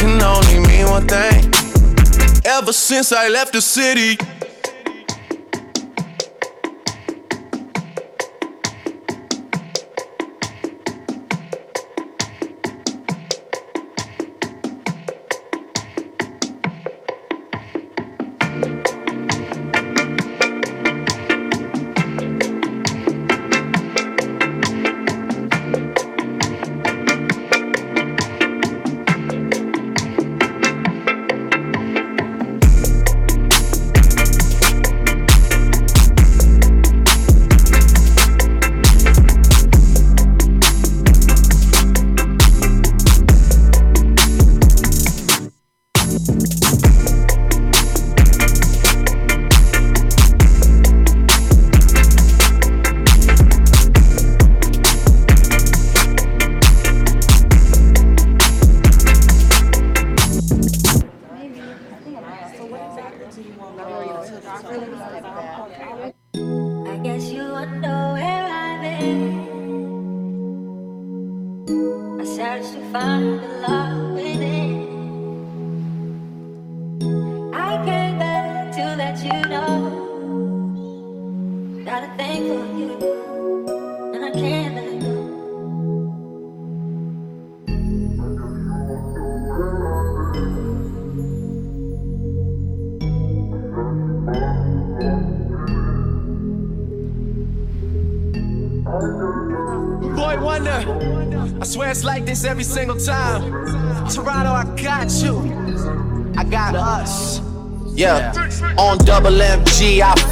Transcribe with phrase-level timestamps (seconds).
[0.00, 1.52] can only mean one thing.
[2.44, 4.16] Ever since I left the city.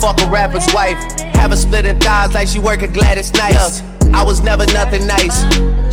[0.09, 0.97] Fuck a rapper's wife.
[1.37, 3.83] Have her splitting thighs like she work at Gladys Knights.
[4.15, 5.45] I was never nothing nice.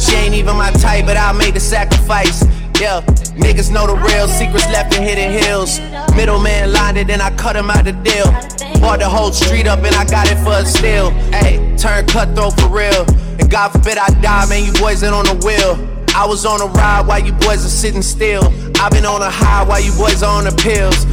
[0.01, 2.45] She ain't even my type, but I made the sacrifice.
[2.79, 3.01] Yeah,
[3.35, 5.79] niggas know the real secrets left in hidden hills.
[6.15, 8.25] Middleman lined it, and I cut him out the deal.
[8.79, 11.09] Bought the whole street up, and I got it for a steal.
[11.35, 13.05] Hey, turn cutthroat for real.
[13.39, 15.75] And God forbid I die, man, you boys ain't on the wheel.
[16.15, 18.45] I was on a ride while you boys are sitting still.
[18.79, 21.03] I've been on a high while you boys are on the pills.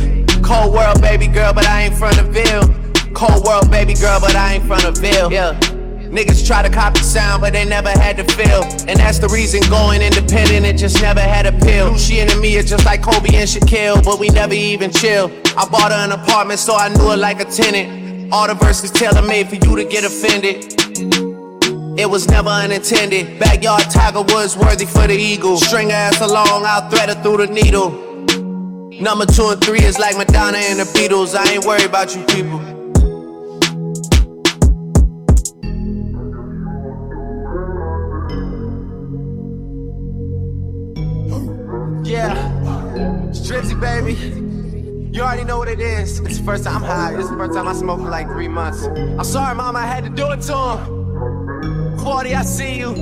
[0.47, 2.82] Cold world, baby girl, but I ain't from the Ville.
[3.23, 5.31] Cold world, baby girl, but I ain't from the Ville.
[5.31, 5.55] Yeah.
[6.11, 8.65] Niggas try to copy sound, but they never had to feel.
[8.89, 11.97] And that's the reason going independent, it just never had a pill.
[11.97, 15.31] She and me are just like Kobe and Shaquille, but we never even chill.
[15.57, 18.33] I bought her an apartment, so I knew her like a tenant.
[18.33, 20.75] All the verses tailor made for you to get offended.
[22.01, 23.39] It was never unintended.
[23.39, 25.59] Backyard Tiger Woods worthy for the eagle.
[25.59, 27.93] String ass along, I'll thread her through the needle.
[29.01, 31.37] Number two and three is like Madonna and the Beatles.
[31.37, 32.82] I ain't worried about you people.
[42.13, 42.35] Yeah,
[43.31, 44.13] Drizzy, baby.
[45.17, 46.21] You already know what it is.
[46.21, 47.19] It's the first time I'm high.
[47.19, 48.83] It's the first time I smoke for like three months.
[48.85, 51.99] I'm sorry, mom, I had to do it to him.
[52.01, 52.95] 40, I see you.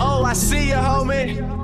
[0.00, 1.63] Oh, I see you, homie.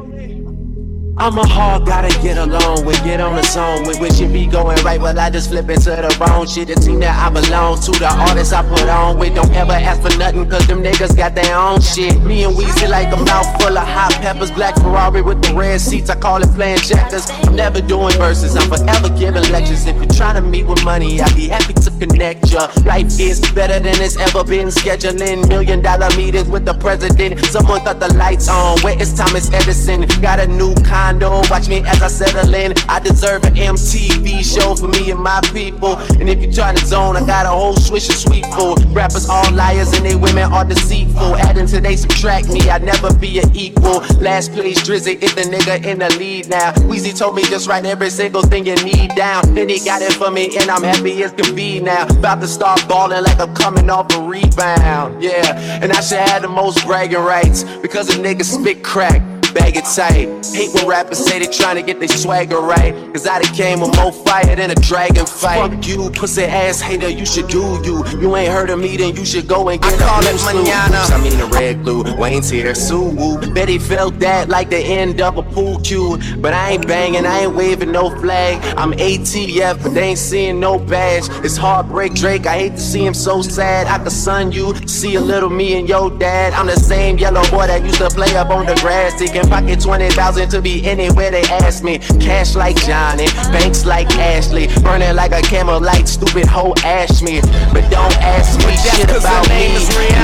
[1.21, 4.01] I'm a hard, gotta get along with, get on the zone with.
[4.01, 6.69] Wish it be going right, but I just flip into the wrong shit.
[6.69, 9.35] The team that I belong to, the artists I put on with.
[9.35, 12.23] Don't ever ask for nothing, cause them niggas got their own shit.
[12.23, 14.51] Me and Weezy like a mouth full of hot peppers.
[14.51, 17.29] Black Ferrari with the red seats, I call it playing checkers.
[17.45, 19.85] I'm never doing verses, I'm forever giving lectures.
[19.85, 22.73] If you're trying to meet with money, I'd be happy to connect ya.
[22.87, 24.69] Life is better than it's ever been.
[24.69, 27.45] Scheduling million dollar meetings with the president.
[27.45, 28.81] Someone thought the lights on.
[28.81, 30.07] Where is Thomas Edison?
[30.23, 31.43] Got a new kind condo.
[31.51, 32.75] Watch me as I settle in.
[32.89, 35.97] I deserve an MTV show for me and my people.
[36.19, 38.85] And if you try to zone, I got a whole swish of sweet food.
[38.95, 41.37] Rappers all liars and they women are deceitful.
[41.37, 44.01] Adding to they subtract me, I'd never be an equal.
[44.21, 46.73] Last place, Drizzy is the nigga in the lead now.
[46.89, 49.55] Weezy told me just write every single thing you need down.
[49.55, 52.07] Then he got it for me and I'm happy as can be now.
[52.07, 55.23] About to start balling like I'm coming off a rebound.
[55.23, 59.77] Yeah, and I should have the most bragging rights because a nigga spit crack bag
[59.77, 60.29] it tight.
[60.55, 62.95] Hate when rappers say they tryna get their swagger right.
[63.13, 65.71] Cause I done came with more fire than a dragon fight.
[65.71, 68.05] Fuck you, pussy ass hater, you should do you.
[68.21, 70.99] You ain't heard of me, then you should go and get I call it manana.
[71.15, 73.39] I mean the red glue, Wayne's here, Sue.
[73.55, 76.19] Betty felt that like the end of a pool cue.
[76.39, 78.63] But I ain't banging, I ain't waving no flag.
[78.77, 81.25] I'm ATF, but they ain't seeing no badge.
[81.45, 83.87] It's heartbreak Drake, I hate to see him so sad.
[83.87, 86.53] I could son you, see a little me and your dad.
[86.53, 89.49] I'm the same yellow boy that used to play up on the grass, taking can
[89.51, 91.99] pocket 20,000 to be anywhere they ask me.
[92.21, 94.69] Cash like Johnny, banks like Ashley.
[94.83, 97.41] Burning like a camel like stupid hoe ash me.
[97.73, 99.69] But don't ask me shit about me.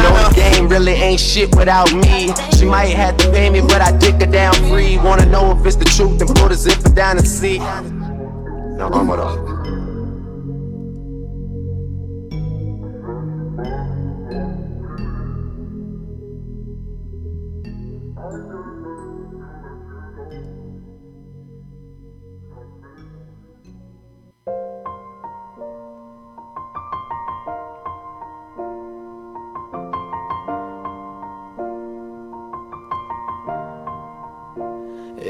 [0.03, 2.33] The game really ain't shit without me.
[2.57, 4.99] She might have to pay me, but I dick her down free.
[4.99, 7.59] Wanna know if it's the truth, then put a zipper down and see.
[7.59, 9.56] Now, I'm up.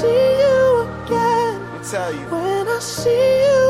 [0.00, 1.60] see you again.
[1.60, 2.24] Let me tell you.
[2.32, 3.69] When I see you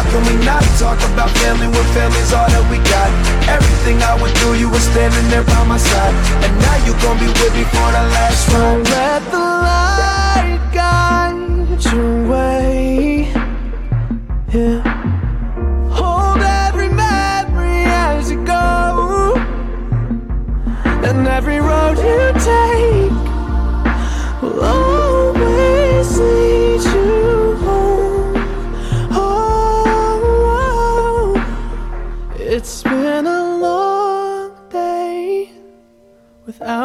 [0.00, 3.10] How can we not talk about family when family's all that we got?
[3.52, 6.14] Everything I went through, you were standing there by my side.
[6.40, 8.80] And now you gon' be with me for the last ride.
[8.80, 13.28] Don't Let the light guide your way.
[14.48, 14.80] Yeah.
[15.92, 19.36] Hold every memory as you go.
[21.04, 23.12] And every road you take
[24.40, 24.89] will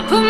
[0.00, 0.29] I put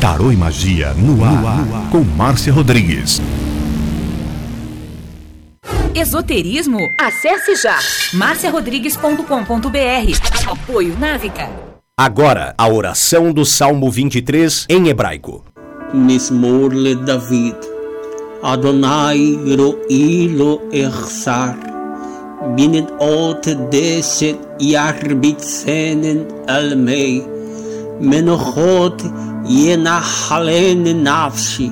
[0.00, 1.90] Tarô e Magia no ar, no ar, no ar.
[1.90, 3.20] com Márcia Rodrigues.
[5.94, 6.78] Esoterismo?
[6.98, 7.78] Acesse já
[8.14, 10.50] marciarodrigues.com.br.
[10.50, 11.50] Apoio Návica.
[11.98, 15.44] Agora, a oração do Salmo 23 em hebraico.
[15.92, 17.56] Mismorle David.
[18.42, 21.58] Adonai ro'i lo echsar.
[22.56, 27.22] Binet ot deset yarbitzenen almei.
[28.00, 28.96] Menochot
[29.50, 31.70] ינחלן נפשי.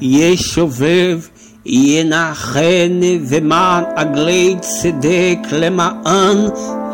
[0.00, 1.20] ישובב
[1.66, 6.38] ינחן ומען עגלי צדק למען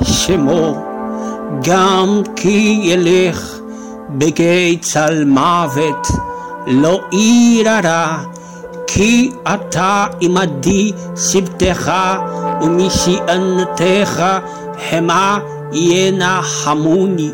[0.02, 0.84] שמו.
[1.62, 3.58] גם כי ילך
[4.10, 6.06] בגיא צל מוות,
[6.66, 8.16] לא ירא
[8.86, 11.92] כי אתה עמדי שבטך
[12.62, 14.22] ומשענתך
[14.90, 15.38] המה
[15.72, 17.30] ינחמוני.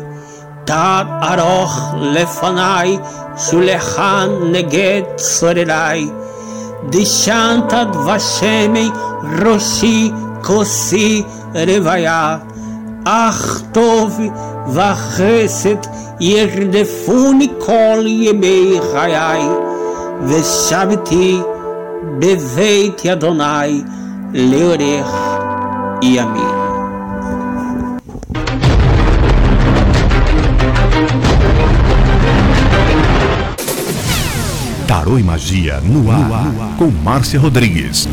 [0.66, 2.98] תד ארוך לפניי,
[3.36, 6.10] שולחן נגד צורריי.
[6.90, 8.90] דשנת דבשמי
[9.44, 10.10] ראשי
[10.42, 11.22] כוסי
[11.54, 12.36] רוויה.
[13.04, 14.20] אך טוב
[14.68, 15.76] וחסד
[16.20, 19.42] ירדפוני כל ימי חיי,
[20.26, 21.40] ושבתי
[22.18, 23.82] בבית אדוני
[24.34, 25.14] לאורך
[26.02, 26.55] ימים.
[34.87, 38.07] Tarô e Magia no ar, no ar, com Márcia Rodrigues.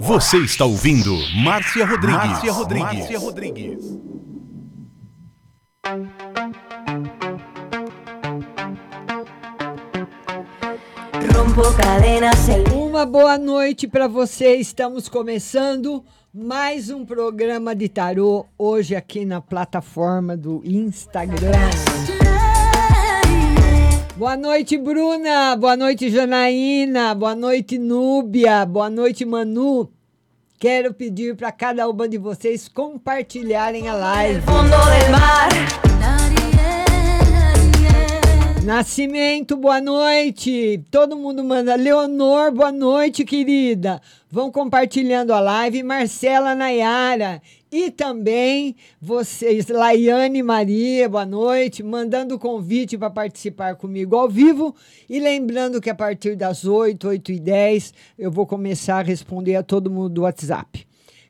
[0.00, 2.16] Você está ouvindo Márcia Rodrigues.
[2.16, 2.98] Márcia Rodrigues.
[2.98, 3.78] Márcia Rodrigues.
[12.74, 14.56] Uma boa noite para você.
[14.56, 21.52] Estamos começando mais um programa de tarô hoje aqui na plataforma do Instagram.
[24.20, 25.56] Boa noite, Bruna.
[25.56, 27.14] Boa noite, Janaína.
[27.14, 28.66] Boa noite, Núbia.
[28.66, 29.90] Boa noite, Manu.
[30.58, 34.42] Quero pedir para cada uma de vocês compartilharem a live.
[38.64, 40.84] Nascimento, boa noite.
[40.90, 41.74] Todo mundo manda.
[41.76, 44.02] Leonor, boa noite, querida.
[44.30, 45.82] Vão compartilhando a live.
[45.82, 47.40] Marcela Nayara.
[47.72, 54.74] E também vocês, Laiane Maria, boa noite, mandando convite para participar comigo ao vivo.
[55.08, 59.56] E lembrando que a partir das 8, 8 e 10, eu vou começar a responder
[59.56, 60.86] a todo mundo do WhatsApp.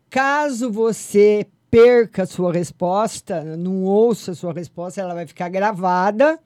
[0.08, 6.40] Caso você perca a sua resposta, não ouça a sua resposta, ela vai ficar gravada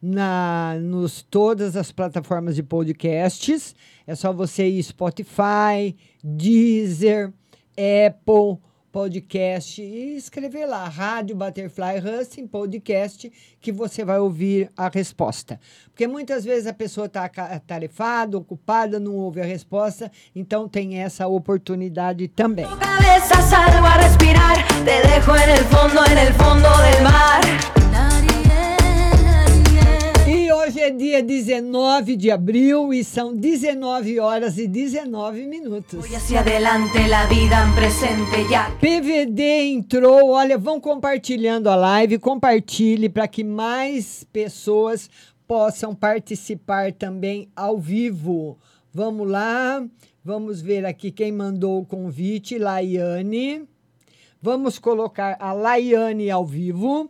[0.00, 3.74] na nos todas as plataformas de podcasts.
[4.06, 7.32] É só você ir Spotify, Deezer,
[7.76, 8.58] Apple,
[8.96, 13.30] podcast e escrever lá, Rádio Butterfly Husting Podcast,
[13.60, 15.60] que você vai ouvir a resposta.
[15.90, 21.26] Porque muitas vezes a pessoa está atarefada, ocupada, não ouve a resposta, então tem essa
[21.26, 22.64] oportunidade também.
[22.64, 28.45] Cabeça, a respirar, te dejo en el fondo, en el fondo del mar.
[30.66, 36.04] Hoje é dia 19 de abril e são 19 horas e 19 minutos.
[38.80, 45.08] PVD entrou, olha, vão compartilhando a live, compartilhe para que mais pessoas
[45.46, 48.58] possam participar também ao vivo.
[48.92, 49.86] Vamos lá,
[50.24, 53.62] vamos ver aqui quem mandou o convite, Laiane.
[54.42, 57.08] Vamos colocar a Laiane ao vivo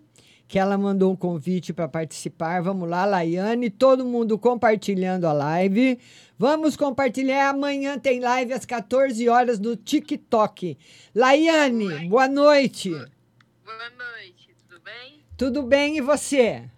[0.48, 2.62] que ela mandou um convite para participar.
[2.62, 5.98] Vamos lá, Laiane, todo mundo compartilhando a live.
[6.38, 7.50] Vamos compartilhar.
[7.50, 10.78] Amanhã tem live às 14 horas no TikTok.
[11.14, 12.90] Laiane, boa noite.
[12.90, 15.24] Boa noite, tudo bem?
[15.36, 16.70] Tudo bem e você?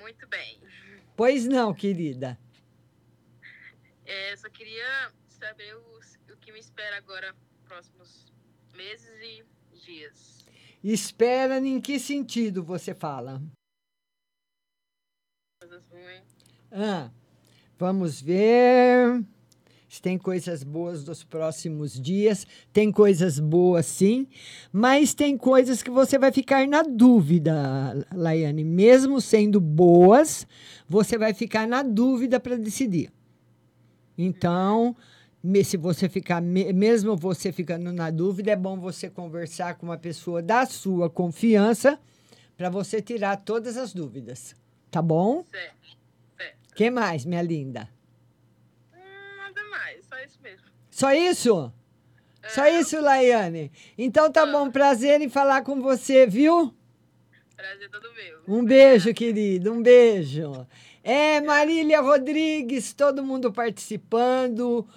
[0.00, 0.58] Muito bem.
[1.16, 2.36] Pois não, querida.
[4.04, 8.32] É, só queria saber o, o que me espera agora, próximos
[8.74, 9.44] meses e
[9.84, 10.23] dias.
[10.84, 13.40] Espera em que sentido você fala?
[16.70, 17.10] Ah,
[17.78, 19.24] vamos ver
[19.88, 22.46] se tem coisas boas dos próximos dias.
[22.70, 24.26] Tem coisas boas, sim,
[24.70, 28.62] mas tem coisas que você vai ficar na dúvida, Laiane.
[28.62, 30.46] Mesmo sendo boas,
[30.86, 33.10] você vai ficar na dúvida para decidir.
[34.18, 34.94] Então,
[35.62, 40.40] se você ficar, mesmo você ficando na dúvida, é bom você conversar com uma pessoa
[40.40, 41.98] da sua confiança
[42.56, 44.56] para você tirar todas as dúvidas.
[44.90, 45.44] Tá bom?
[45.50, 45.98] Certo.
[46.38, 46.74] certo.
[46.74, 47.90] que mais, minha linda?
[48.94, 50.66] Hum, nada mais, só isso mesmo.
[50.90, 51.72] Só isso?
[52.42, 52.48] É.
[52.48, 53.70] Só isso, Laiane.
[53.98, 54.46] Então tá ah.
[54.46, 56.74] bom, prazer em falar com você, viu?
[57.54, 58.40] Prazer todo meu.
[58.48, 60.66] Um beijo, querido, um beijo.
[61.02, 64.88] É, Marília Rodrigues, todo mundo participando.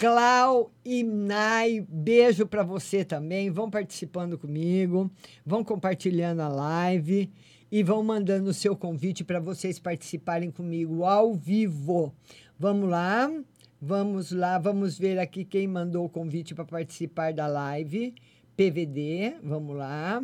[0.00, 3.50] Clau e Nai, beijo para você também.
[3.50, 5.10] Vão participando comigo,
[5.44, 7.30] vão compartilhando a live
[7.70, 12.14] e vão mandando o seu convite para vocês participarem comigo ao vivo.
[12.58, 13.30] Vamos lá,
[13.78, 18.14] vamos lá, vamos ver aqui quem mandou o convite para participar da live.
[18.56, 20.22] PVD, vamos lá.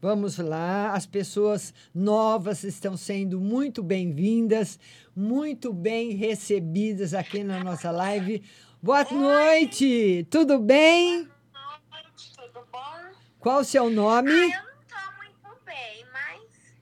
[0.00, 4.78] Vamos lá, as pessoas novas estão sendo muito bem-vindas,
[5.14, 8.40] muito bem recebidas aqui na nossa live.
[8.80, 9.12] Boa Oi.
[9.12, 11.24] noite, tudo bem?
[11.52, 13.10] Boa noite, tudo bom?
[13.40, 14.30] Qual o seu nome?
[14.30, 16.76] Ah, eu não tô muito bem, mas.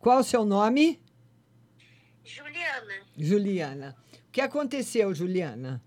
[0.00, 1.00] Qual o seu nome?
[2.24, 2.94] Juliana.
[3.16, 3.96] Juliana.
[4.26, 5.80] O que aconteceu, Juliana?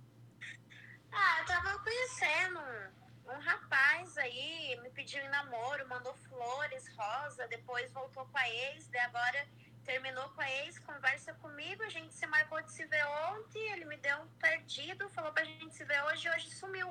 [1.12, 7.46] Ah, eu tava conhecendo um, um rapaz aí, me pediu em namoro, mandou flores, rosa,
[7.50, 9.46] depois voltou com a ex, daí agora
[9.92, 13.84] terminou com a ex, conversa comigo, a gente se marcou de se ver ontem, ele
[13.84, 16.88] me deu um perdido, falou pra gente se ver hoje e hoje sumiu.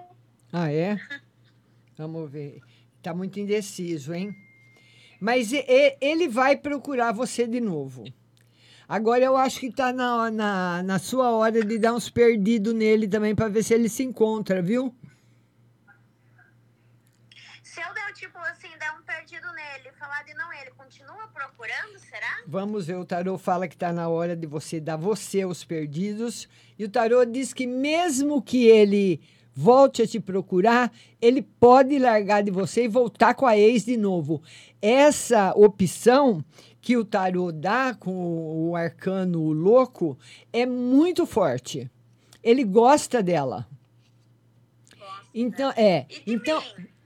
[0.52, 1.00] Ah, é?
[1.96, 2.60] Vamos ver.
[3.02, 4.36] Tá muito indeciso, hein?
[5.18, 5.50] Mas
[5.98, 8.04] ele vai procurar você de novo.
[8.86, 13.08] Agora eu acho que tá na, na, na sua hora de dar uns perdidos nele
[13.08, 14.94] também para ver se ele se encontra, viu?
[17.62, 18.59] Se eu der, tipo assim,
[19.30, 22.42] perdido nele, não ele, continua procurando, será?
[22.46, 26.48] Vamos ver, o tarô fala que está na hora de você dar você os perdidos.
[26.76, 29.20] E o tarô diz que mesmo que ele
[29.54, 33.96] volte a te procurar, ele pode largar de você e voltar com a ex de
[33.96, 34.42] novo.
[34.82, 36.44] Essa opção
[36.80, 40.18] que o tarô dá com o arcano louco
[40.52, 41.88] é muito forte.
[42.42, 43.68] Ele gosta dela.
[45.32, 46.06] Então, é.
[46.26, 46.60] Então,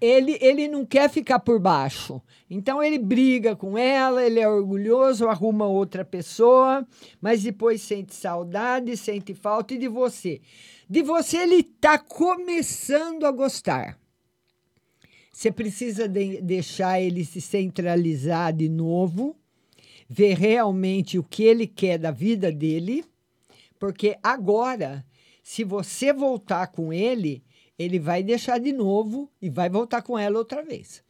[0.05, 2.21] ele, ele não quer ficar por baixo.
[2.51, 6.87] Então, ele briga com ela, ele é orgulhoso, arruma outra pessoa,
[7.21, 10.41] mas depois sente saudade, sente falta e de você.
[10.89, 13.99] De você, ele está começando a gostar.
[15.33, 19.35] Você precisa de deixar ele se centralizar de novo,
[20.09, 23.05] ver realmente o que ele quer da vida dele,
[23.79, 25.05] porque agora,
[25.43, 27.43] se você voltar com ele,
[27.79, 31.05] ele vai deixar de novo e vai voltar com ela outra vez.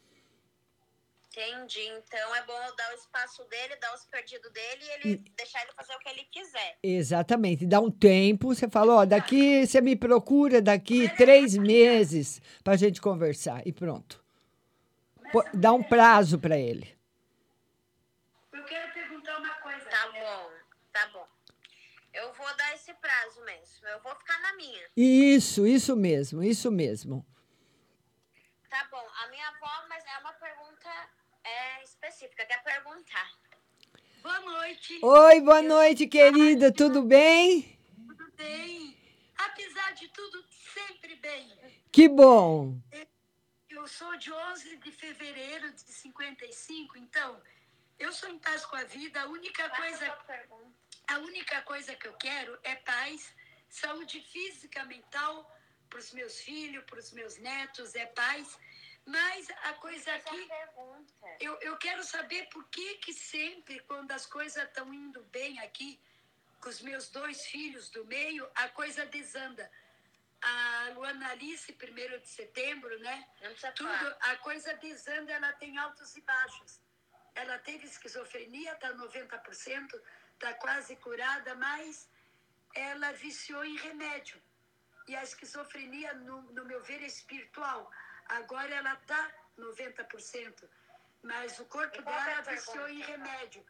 [1.36, 1.80] Entendi.
[1.80, 5.16] Então é bom dar o espaço dele, dar os perdidos dele e ele e...
[5.36, 6.78] deixar ele fazer o que ele quiser.
[6.80, 7.66] Exatamente.
[7.66, 12.76] Dá um tempo, você fala, ó, daqui você me procura daqui três meses para a
[12.76, 13.66] gente conversar.
[13.66, 14.22] E pronto.
[15.52, 16.96] Dá um prazo para ele.
[18.52, 19.84] Eu quero perguntar uma coisa.
[19.86, 20.50] Tá bom,
[20.92, 21.26] tá bom.
[22.12, 23.88] Eu vou dar esse prazo mesmo.
[23.88, 24.86] Eu vou ficar na minha.
[24.94, 27.26] Isso, isso mesmo, isso mesmo.
[28.68, 29.06] Tá bom.
[29.22, 30.90] A minha avó, mas é uma pergunta
[31.42, 32.44] é, específica.
[32.44, 33.30] Quer perguntar?
[34.22, 34.98] Boa noite.
[35.02, 36.70] Oi, boa noite, querida.
[36.70, 37.78] Tudo bem?
[38.06, 38.98] Tudo bem.
[39.38, 41.50] Apesar de tudo, sempre bem.
[41.90, 42.78] Que bom.
[43.70, 47.40] Eu sou de 11 de fevereiro de 55, então
[47.98, 49.22] eu sou em paz com a vida.
[49.22, 50.16] A única coisa a
[51.18, 53.34] única coisa que eu quero é paz,
[53.68, 55.50] saúde física, mental
[55.88, 58.58] para os meus filhos, para os meus netos, é paz.
[59.06, 60.48] Mas a coisa aqui,
[61.40, 66.00] eu, eu quero saber por que que sempre, quando as coisas estão indo bem aqui,
[66.60, 69.70] com os meus dois filhos do meio, a coisa desanda.
[70.40, 73.28] A Luana Alice, primeiro de setembro, né?
[73.76, 76.80] Tudo, a coisa desanda, ela tem altos e baixos.
[77.34, 80.02] Ela teve esquizofrenia, está 90%,
[80.34, 82.08] está quase curada, mas
[82.74, 84.40] ela viciou em remédio.
[85.08, 87.90] E a esquizofrenia, no, no meu ver, é espiritual.
[88.26, 90.68] Agora ela está 90%,
[91.22, 93.64] mas o corpo dela viciou em remédio.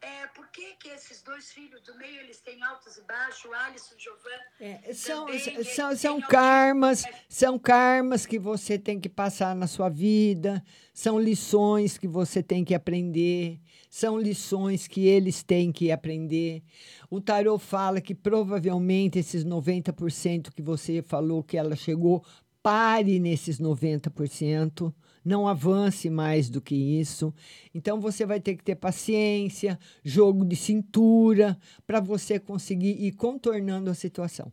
[0.00, 3.54] É, por que, que esses dois filhos do meio eles têm altos e baixos, o
[3.54, 4.44] Alisson e o Giovanni?
[4.60, 5.26] É, são,
[5.64, 11.96] são, são karmas, são karmas que você tem que passar na sua vida, são lições
[11.96, 16.62] que você tem que aprender, são lições que eles têm que aprender.
[17.10, 22.24] O tarot fala que provavelmente esses 90% que você falou que ela chegou,
[22.62, 24.92] pare nesses 90%
[25.26, 27.34] não avance mais do que isso.
[27.74, 33.90] Então você vai ter que ter paciência, jogo de cintura, para você conseguir ir contornando
[33.90, 34.52] a situação.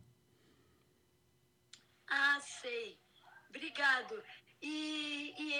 [2.08, 2.98] Ah, sei.
[3.48, 4.20] Obrigado.
[4.60, 5.54] E, e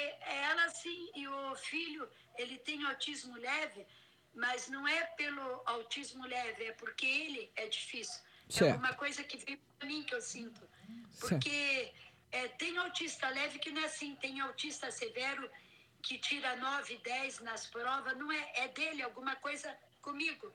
[0.48, 3.86] ela sim, e o filho, ele tem autismo leve,
[4.34, 8.20] mas não é pelo autismo leve, é porque ele é difícil.
[8.48, 8.74] É certo.
[8.74, 10.60] É uma coisa que vem para mim que eu sinto.
[11.20, 11.92] Porque
[12.32, 15.48] é, tem autista leve que não é assim, tem autista severo
[16.02, 20.52] que tira 9, 10 nas provas, não é, é dele alguma coisa comigo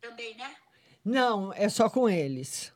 [0.00, 0.54] também, né?
[1.04, 2.72] Não, é só com eles.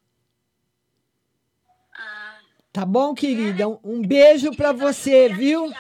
[1.93, 2.41] Ah.
[2.73, 3.65] Tá bom, querida?
[3.65, 5.73] É, um, beijo para você, viu?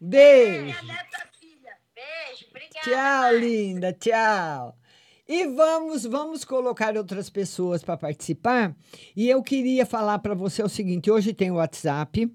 [0.00, 0.78] Beijo.
[2.84, 4.76] Tchau, linda, tchau.
[5.26, 8.76] E vamos, vamos colocar outras pessoas para participar.
[9.16, 12.30] E eu queria falar para você o seguinte: hoje tem o WhatsApp.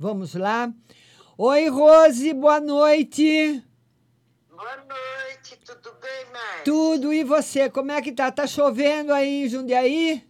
[0.00, 0.72] Vamos lá?
[1.36, 3.60] Oi, Rose, boa noite.
[4.48, 6.64] Boa noite, tudo bem, Márcia?
[6.64, 7.68] Tudo, e você?
[7.68, 8.30] Como é que tá?
[8.30, 10.24] Tá chovendo aí em Jundiaí?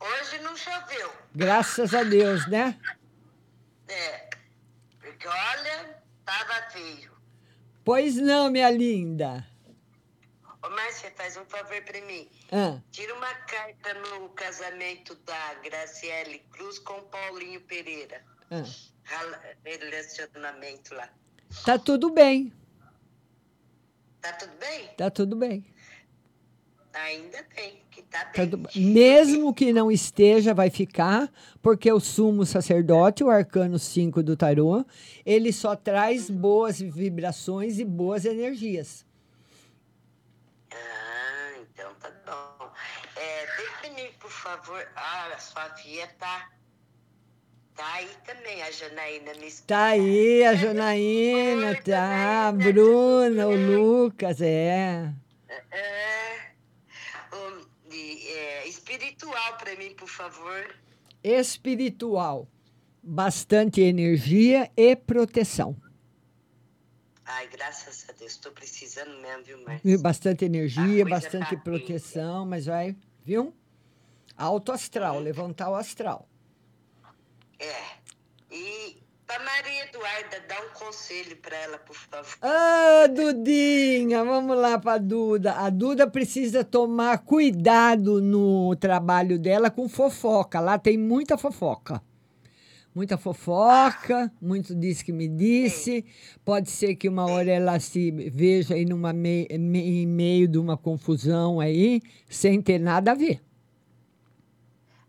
[0.00, 1.12] Hoje não choveu.
[1.32, 2.76] Graças a Deus, né?
[3.86, 4.30] É,
[5.00, 7.12] porque olha, tava feio.
[7.84, 9.46] Pois não, minha linda.
[10.64, 12.28] Ô, Márcia, faz um favor pra mim.
[12.50, 12.80] Ah.
[12.90, 18.31] Tira uma carta no casamento da Graciele Cruz com Paulinho Pereira.
[18.52, 18.64] Ah.
[19.04, 21.08] Rela- Relacionamento lá.
[21.64, 22.52] Tá tudo bem,
[24.20, 24.88] Tá tudo bem?
[24.96, 25.64] tá tudo bem.
[26.94, 28.50] Ainda bem que tá Tá bem.
[28.50, 28.82] tudo bem.
[28.92, 34.84] Mesmo que não esteja, vai ficar, porque o sumo sacerdote, o arcano 5 do tarô,
[35.24, 39.06] ele só traz boas vibrações e boas energias.
[40.70, 42.70] Ah, então tá bom.
[43.16, 44.86] É, definir, por favor.
[44.94, 46.50] Ah, a sua filha tá.
[47.74, 49.66] Tá aí também, a Janaína me escuta.
[49.66, 55.12] Tá aí a Janaína, tá, a Bruna, o Lucas, é.
[55.70, 56.52] É,
[57.32, 60.74] um, e, é, espiritual pra mim, por favor.
[61.24, 62.46] Espiritual,
[63.02, 65.76] bastante energia e proteção.
[67.24, 69.80] Ai, graças a Deus, tô precisando mesmo, viu, Márcia?
[69.82, 69.98] Viu?
[70.02, 73.54] Bastante energia, coisa bastante tá proteção, mas vai, viu?
[74.36, 76.28] Alto astral, levantar o astral.
[77.64, 78.54] É.
[78.54, 78.96] E
[79.26, 82.36] pra Maria Eduarda, dá um conselho pra ela, por favor.
[82.42, 85.52] Ah, Dudinha, vamos lá para Duda.
[85.54, 90.58] A Duda precisa tomar cuidado no trabalho dela com fofoca.
[90.60, 92.02] Lá tem muita fofoca.
[92.94, 96.04] Muita fofoca, muito disse que me disse.
[96.44, 100.58] Pode ser que uma hora ela se veja aí numa mei- me- em meio de
[100.58, 103.40] uma confusão aí, sem ter nada a ver.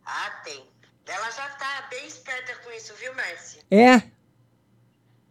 [0.06, 0.64] Ah, tem.
[1.06, 3.62] Ela já tá bem esperta com isso, viu, Márcia?
[3.70, 4.02] É?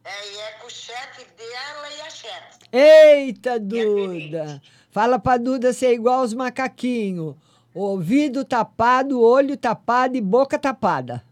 [0.04, 2.58] É, e é com o chefe dela e a chefe.
[2.72, 4.60] Eita, Duda!
[4.90, 7.36] Fala pra Duda ser igual aos macaquinhos.
[7.74, 11.24] Ouvido tapado, olho tapado e boca tapada.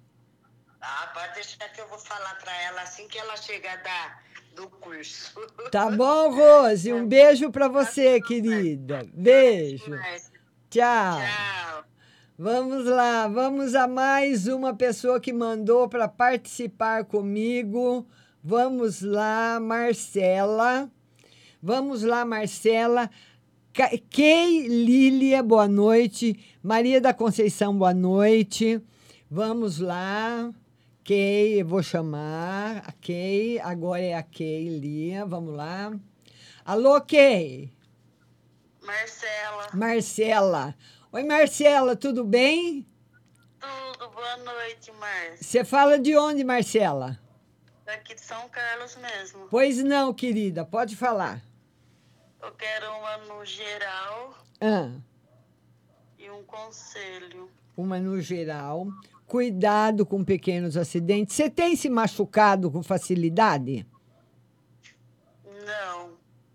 [0.81, 4.19] Ah, pode deixar que eu vou falar pra ela assim que ela chegar da,
[4.55, 5.35] do curso.
[5.71, 6.93] Tá bom, Rose?
[6.93, 9.07] Um beijo pra você, querida.
[9.12, 9.90] Beijo.
[10.71, 11.19] Tchau.
[11.19, 11.89] Tchau.
[12.42, 18.09] Vamos lá, vamos a mais uma pessoa que mandou para participar comigo.
[18.42, 20.90] Vamos lá, Marcela.
[21.62, 23.11] Vamos lá, Marcela.
[24.11, 26.42] Kay Lília, boa noite.
[26.62, 28.81] Maria da Conceição, boa noite.
[29.31, 30.50] Vamos lá.
[31.05, 33.61] Kay, eu vou chamar a Kay.
[33.61, 35.26] Agora é a Kay Lia.
[35.26, 35.92] Vamos lá.
[36.64, 37.70] Alô, Kay.
[38.82, 40.74] Marcela, Marcela.
[41.13, 42.87] Oi, Marcela, tudo bem?
[43.61, 45.37] tudo, boa noite, Márcia.
[45.43, 47.19] Você fala de onde, Marcela?
[47.85, 49.49] Daqui de São Carlos mesmo.
[49.51, 51.43] Pois não, querida, pode falar.
[52.41, 54.93] Eu quero uma no geral Ah,
[56.19, 57.51] e um conselho.
[57.77, 58.87] uma no geral.
[59.27, 61.35] Cuidado com pequenos acidentes.
[61.37, 63.87] Você tem se machucado com facilidade?
[65.67, 66.11] Não,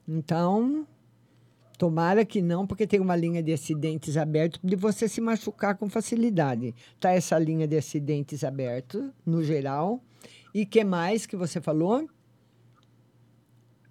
[0.08, 0.88] Então,
[1.86, 5.88] tomara que não, porque tem uma linha de acidentes aberto de você se machucar com
[5.88, 6.74] facilidade.
[7.00, 10.02] Tá essa linha de acidentes aberto, no geral.
[10.52, 12.10] E que mais que você falou?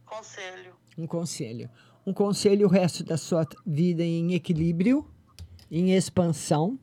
[0.05, 0.72] conselho.
[0.99, 1.70] Um conselho.
[2.05, 5.07] Um conselho o resto da sua vida em equilíbrio,
[5.70, 6.76] em expansão.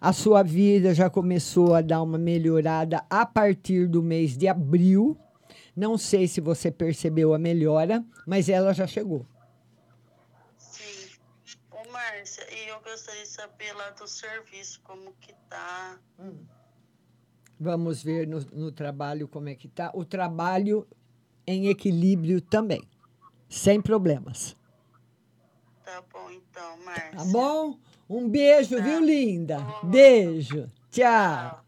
[0.00, 5.16] A sua vida já começou a dar uma melhorada a partir do mês de abril.
[5.76, 9.24] Não sei se você percebeu a melhora, mas ela já chegou.
[12.22, 15.98] E eu gostaria de saber lá do serviço, como que tá.
[17.58, 19.90] Vamos ver no, no trabalho como é que tá.
[19.92, 20.86] O trabalho
[21.46, 22.82] em equilíbrio também,
[23.48, 24.56] sem problemas.
[25.84, 27.10] Tá bom então, Márcia.
[27.10, 27.76] Tá bom?
[28.08, 29.58] Um beijo, viu, linda?
[29.82, 30.70] Beijo.
[30.90, 31.64] Tchau.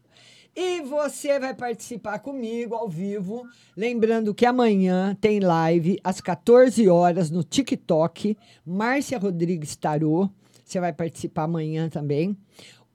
[0.55, 3.45] E você vai participar comigo ao vivo.
[3.75, 8.37] Lembrando que amanhã tem live às 14 horas no TikTok.
[8.65, 10.29] Márcia Rodrigues Tarô.
[10.65, 12.35] Você vai participar amanhã também.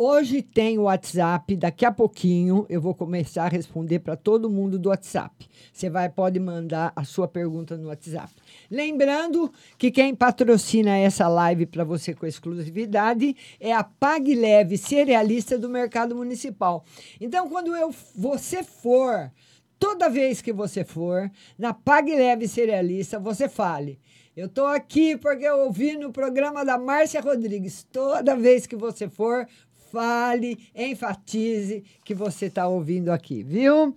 [0.02, 4.78] Hoje tem o WhatsApp, daqui a pouquinho eu vou começar a responder para todo mundo
[4.78, 5.46] do WhatsApp.
[5.70, 8.32] Você vai pode mandar a sua pergunta no WhatsApp.
[8.70, 15.58] Lembrando que quem patrocina essa live para você com exclusividade é a Pague Leve Cerealista
[15.58, 16.82] do Mercado Municipal.
[17.20, 19.30] Então, quando eu você for,
[19.78, 23.98] toda vez que você for na Pague Leve Cerealista, você fale:
[24.40, 27.86] Eu tô aqui porque eu ouvi no programa da Márcia Rodrigues.
[27.92, 29.46] Toda vez que você for,
[29.92, 33.94] fale, enfatize que você está ouvindo aqui, viu?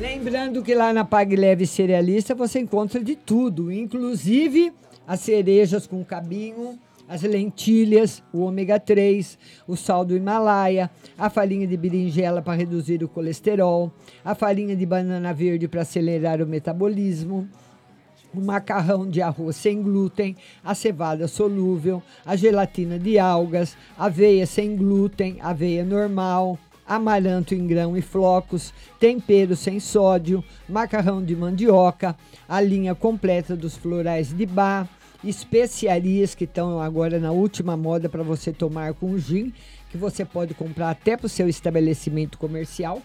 [0.00, 4.72] Lembrando que lá na Pag Leve Cerealista você encontra de tudo, inclusive
[5.06, 6.76] as cerejas com cabinho,
[7.08, 13.04] as lentilhas, o ômega 3, o sal do Himalaia, a farinha de berinjela para reduzir
[13.04, 13.92] o colesterol,
[14.24, 17.48] a farinha de banana verde para acelerar o metabolismo,
[18.38, 24.76] o macarrão de arroz sem glúten, a cevada solúvel, a gelatina de algas, aveia sem
[24.76, 32.16] glúten, aveia normal, amaranto em grão e flocos, tempero sem sódio, macarrão de mandioca,
[32.48, 34.88] a linha completa dos florais de bar,
[35.24, 39.52] especiarias que estão agora na última moda para você tomar com gin,
[39.90, 43.02] que você pode comprar até para o seu estabelecimento comercial,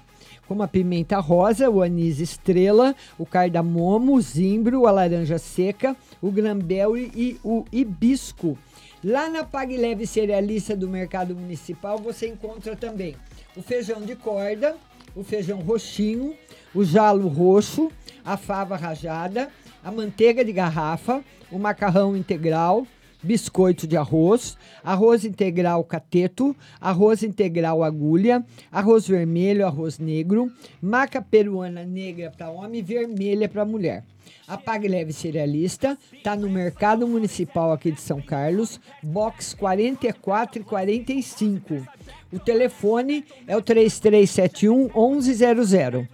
[0.48, 6.32] como a pimenta rosa, o anis estrela, o cardamomo, o zimbro, a laranja seca, o
[6.32, 8.58] granberry e o hibisco.
[9.04, 13.16] Lá na Pag Leve Cerealista do Mercado Municipal você encontra também
[13.56, 14.76] o feijão de corda,
[15.16, 16.34] o feijão roxinho,
[16.74, 17.92] o jalo roxo,
[18.24, 19.50] a fava rajada,
[19.84, 22.88] a manteiga de garrafa, o macarrão integral,
[23.24, 30.52] biscoito de arroz, arroz integral cateto, arroz integral agulha, arroz vermelho, arroz negro,
[30.82, 34.04] maca peruana negra para homem e vermelha para mulher.
[34.48, 40.66] A Pag Leve Cerealista está no Mercado Municipal aqui de São Carlos, box 44 e
[40.66, 41.88] 45.
[42.32, 44.90] O telefone é o 3371
[45.22, 46.08] 1100.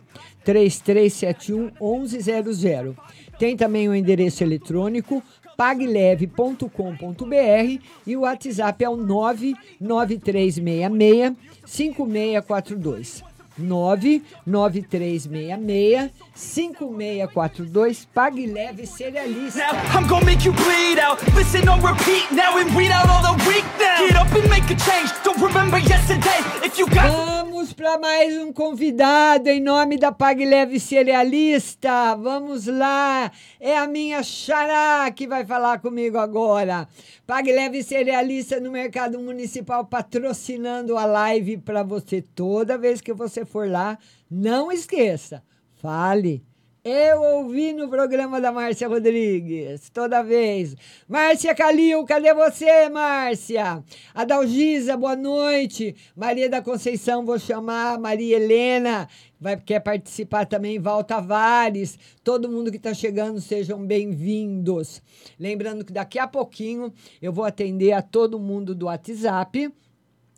[0.43, 2.95] 3371 1100.
[3.39, 5.23] Tem também o endereço eletrônico
[5.59, 11.35] pagleve.com.br e o WhatsApp é o 99366
[11.65, 13.28] 5642.
[13.59, 19.63] 99366 5642 Pague Leve Cerealista.
[19.93, 21.19] I'm gonna make you bleed out.
[21.35, 24.07] Listen on repeat now and read out all the weak now.
[24.07, 25.11] Get up and make a change.
[25.23, 26.39] Don't remember yesterday.
[26.63, 27.09] If you got.
[27.09, 32.15] Vamos para mais um convidado em nome da Pague Leve Cerealista.
[32.15, 33.29] Vamos lá.
[33.59, 36.87] É a minha xará que vai falar comigo agora.
[37.27, 43.43] Pague Leve Cerealista no Mercado Municipal patrocinando a live para você toda vez que você
[43.49, 43.97] for lá.
[44.29, 45.43] Não esqueça.
[45.75, 46.43] Fale.
[46.81, 50.77] Eu ouvi no programa da Márcia Rodrigues, toda vez.
[51.09, 53.83] Márcia Calil, cadê você, Márcia?
[54.15, 55.93] Adalgisa, boa noite.
[56.15, 57.99] Maria da Conceição, vou chamar.
[57.99, 60.79] Maria Helena, vai, quer participar também.
[60.79, 65.01] Val Tavares, todo mundo que está chegando, sejam bem-vindos.
[65.37, 69.69] Lembrando que daqui a pouquinho eu vou atender a todo mundo do WhatsApp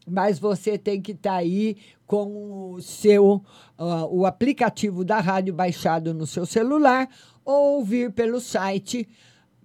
[0.07, 1.77] mas você tem que estar tá aí
[2.11, 3.41] com o seu
[3.79, 7.07] uh, o aplicativo da rádio baixado no seu celular
[7.45, 9.07] ou ouvir pelo site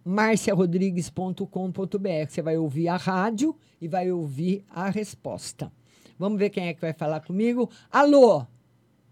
[0.05, 2.28] marciarodrigues.com.br.
[2.28, 5.72] Você vai ouvir a rádio e vai ouvir a resposta.
[6.16, 7.68] Vamos ver quem é que vai falar comigo.
[7.90, 8.47] Alô?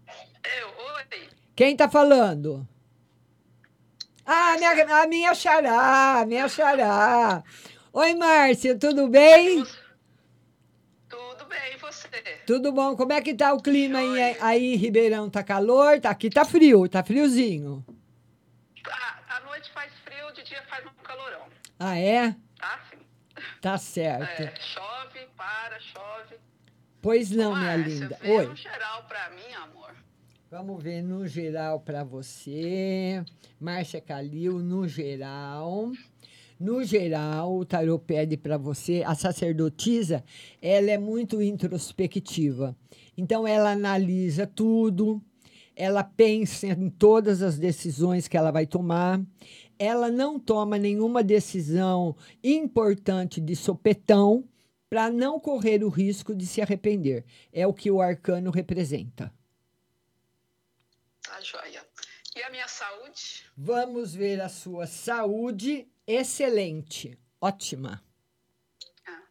[0.07, 1.03] Eu, oi.
[1.53, 2.65] Quem está falando?
[4.25, 7.43] Ah, minha, a minha xará, minha xará.
[7.91, 9.61] Oi, Márcia, tudo bem?
[9.61, 9.84] bem, e
[12.21, 12.31] você?
[12.45, 12.95] Tudo bom?
[12.95, 15.29] Como é que tá o clima aí, aí em Ribeirão?
[15.29, 15.99] Tá calor?
[15.99, 17.85] Tá, aqui tá frio, tá friozinho.
[19.29, 21.47] À noite faz frio, de dia faz um calorão.
[21.79, 22.35] Ah, é?
[22.59, 22.97] Tá sim.
[23.61, 24.41] Tá certo.
[24.43, 26.35] É, chove, para, chove.
[27.01, 28.17] Pois não, minha linda.
[28.23, 28.45] Oi.
[28.45, 29.93] no geral pra mim, amor.
[30.49, 33.23] Vamos ver no geral para você.
[33.59, 35.91] Márcia Calil, no geral.
[36.59, 40.23] No geral, o tarô pede para você, a sacerdotisa,
[40.61, 42.75] ela é muito introspectiva.
[43.17, 45.21] Então ela analisa tudo,
[45.75, 49.21] ela pensa em todas as decisões que ela vai tomar.
[49.77, 54.47] Ela não toma nenhuma decisão importante de sopetão
[54.89, 57.25] para não correr o risco de se arrepender.
[57.51, 59.33] É o que o arcano representa.
[61.21, 61.83] Tá joia.
[62.33, 63.45] E a minha saúde?
[63.57, 68.03] Vamos ver a sua saúde excelente, ótima.
[69.07, 69.23] Ah,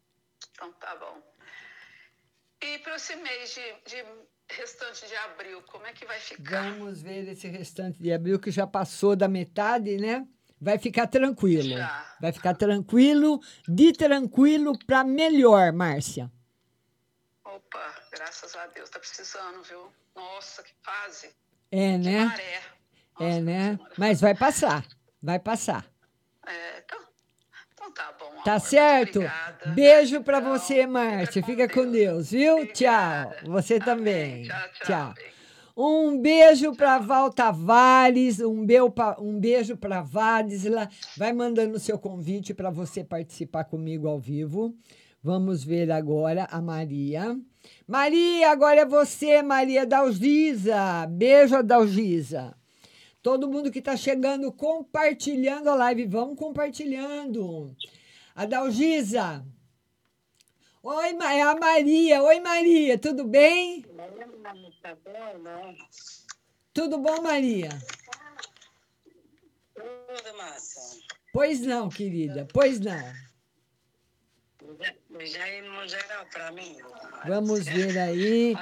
[0.51, 1.23] então tá bom.
[2.61, 4.05] E para esse mês de, de,
[4.49, 6.71] restante de abril, como é que vai ficar?
[6.71, 10.27] Vamos ver esse restante de abril que já passou da metade, né?
[10.61, 11.77] Vai ficar tranquilo.
[11.77, 12.17] Já.
[12.21, 16.33] Vai ficar tranquilo, de tranquilo para melhor, Márcia.
[17.45, 19.93] Opa, graças a Deus, tá precisando, viu?
[20.15, 21.29] Nossa, que fase.
[21.71, 22.25] É, que né?
[22.25, 22.63] Maré.
[23.19, 23.79] Nossa, é, né?
[23.99, 24.87] Mas vai passar,
[25.23, 25.94] vai passar.
[26.47, 26.99] É, então,
[27.73, 28.27] então tá bom.
[28.27, 28.45] Amor.
[28.45, 29.17] Tá certo?
[29.17, 29.71] Obrigada.
[29.75, 31.43] Beijo para você, Márcia.
[31.43, 32.59] Fica com Deus, viu?
[32.59, 33.35] Obrigada.
[33.37, 33.51] Tchau.
[33.53, 33.85] Você Amém.
[33.85, 34.43] também.
[34.45, 34.87] Tchau, tchau.
[34.87, 35.15] tchau.
[35.77, 38.65] Um beijo para Val Tavares, um,
[38.95, 40.89] pra- um beijo para Vadisla.
[41.17, 44.73] Vai mandando o seu convite para você participar comigo ao vivo.
[45.21, 47.37] Vamos ver agora a Maria.
[47.89, 51.07] Maria, agora é você, Maria Dalgisa.
[51.09, 52.55] Beijo, Dalgisa.
[53.25, 56.05] Todo mundo que está chegando, compartilhando a live.
[56.05, 57.75] Vamos compartilhando.
[58.35, 59.43] A Dalgisa.
[60.83, 62.23] Oi, é a Maria.
[62.23, 63.83] Oi, Maria, tudo bem?
[66.75, 67.71] Tudo bom, Maria?
[69.75, 71.01] Tudo, Márcia.
[71.33, 73.01] Pois não, querida, pois não.
[75.21, 76.77] Já ir no geral pra mim.
[77.27, 78.55] Vamos ver aí.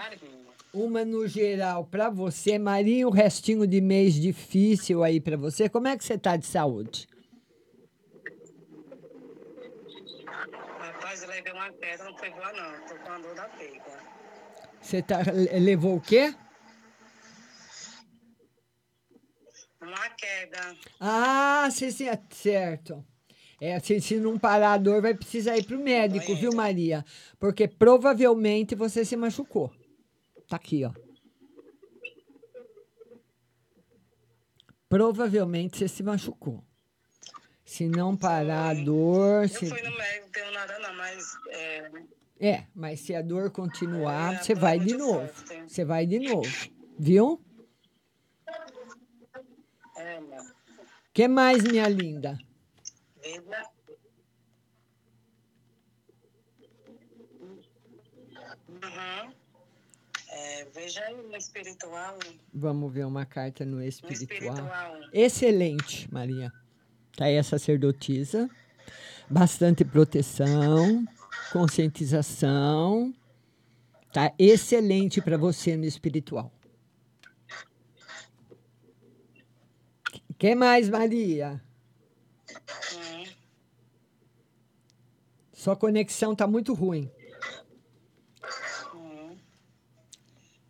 [0.74, 5.68] Uma no geral para você, Maria, um restinho de mês difícil aí para você.
[5.68, 7.06] Como é que você tá de saúde?
[10.78, 12.86] Rapaz, eu levei uma queda, não foi boa não.
[12.86, 13.82] Tô com a dor da peiga.
[14.80, 15.18] Você tá,
[15.60, 16.34] levou o quê?
[19.80, 20.74] Uma queda.
[20.98, 23.04] Ah, sim, sim, é certo.
[23.60, 27.04] É, se, se não parar a dor, vai precisar ir para o médico, viu, Maria?
[27.38, 29.70] Porque provavelmente você se machucou.
[30.52, 30.92] Tá aqui, ó.
[34.86, 36.62] Provavelmente você se machucou.
[37.64, 39.44] Se não parar a dor.
[39.44, 39.66] Eu Se...
[39.66, 41.24] fui no médico, não tenho nada não, mas...
[41.48, 41.90] É,
[42.38, 45.26] É, mas se a dor continuar, É, você dor vai de novo.
[45.26, 45.62] forte.
[45.72, 46.70] Você vai de novo.
[46.98, 47.42] Viu?
[49.96, 50.52] é, mano.
[51.14, 52.36] que mais, minha linda?
[53.22, 53.70] Vida.
[58.68, 59.31] Uhum.
[60.74, 62.18] Veja aí no espiritual.
[62.52, 64.54] Vamos ver uma carta no No espiritual.
[64.54, 65.00] espiritual.
[65.12, 66.52] Excelente, Maria.
[67.16, 68.48] Tá aí a sacerdotisa.
[69.28, 71.04] Bastante proteção,
[71.52, 73.14] conscientização.
[74.12, 76.52] Tá excelente para você no espiritual.
[80.38, 81.62] que mais, Maria?
[82.96, 83.24] Hum.
[85.52, 87.08] Sua conexão tá muito ruim.
[88.92, 89.36] Hum.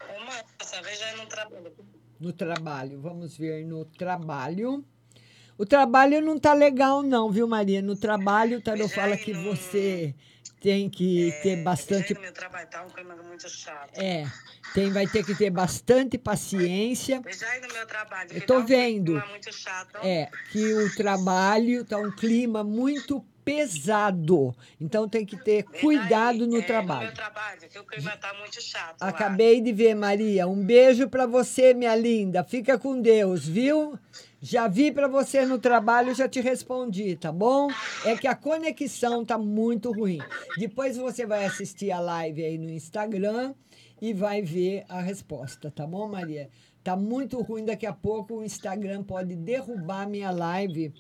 [0.03, 1.75] Ô, Márcia, veja aí no trabalho.
[2.23, 4.85] No trabalho, vamos ver no trabalho.
[5.59, 7.83] O trabalho não tá legal, não, viu, Maria?
[7.83, 10.15] No trabalho, o Tarô fala que você
[10.61, 12.15] tem que ter bastante.
[12.15, 13.99] Veja aí no meu trabalho, tá um clima muito chato.
[13.99, 14.25] É,
[14.73, 17.21] tem, vai ter que ter bastante paciência.
[17.21, 18.31] Meu trabalho.
[18.33, 19.13] Eu tô tá um vendo.
[19.15, 19.99] clima muito chato.
[20.05, 24.55] É, que o trabalho tá um clima muito pesado.
[24.81, 27.03] Então tem que ter cuidado no É, No trabalho.
[27.07, 29.01] meu trabalho, que o clima tá muito chato.
[29.01, 29.09] lá.
[29.09, 30.47] Acabei de ver, Maria.
[30.47, 32.43] Um beijo para você, minha linda.
[32.45, 33.99] Fica com Deus, viu?
[34.41, 37.69] Já vi para você no trabalho, já te respondi, tá bom?
[38.05, 40.19] É que a conexão tá muito ruim.
[40.59, 43.55] Depois você vai assistir a live aí no Instagram
[44.01, 46.49] e vai ver a resposta, tá bom, Maria?
[46.83, 50.93] Tá muito ruim, daqui a pouco o Instagram pode derrubar minha live,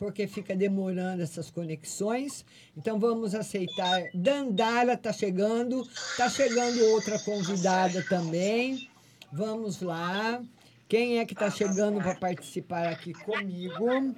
[0.00, 2.42] porque fica demorando essas conexões.
[2.74, 4.02] Então vamos aceitar.
[4.14, 5.86] Dandara tá chegando,
[6.16, 8.88] tá chegando outra convidada também.
[9.30, 10.42] Vamos lá.
[10.88, 14.14] Quem é que está chegando para participar aqui comigo?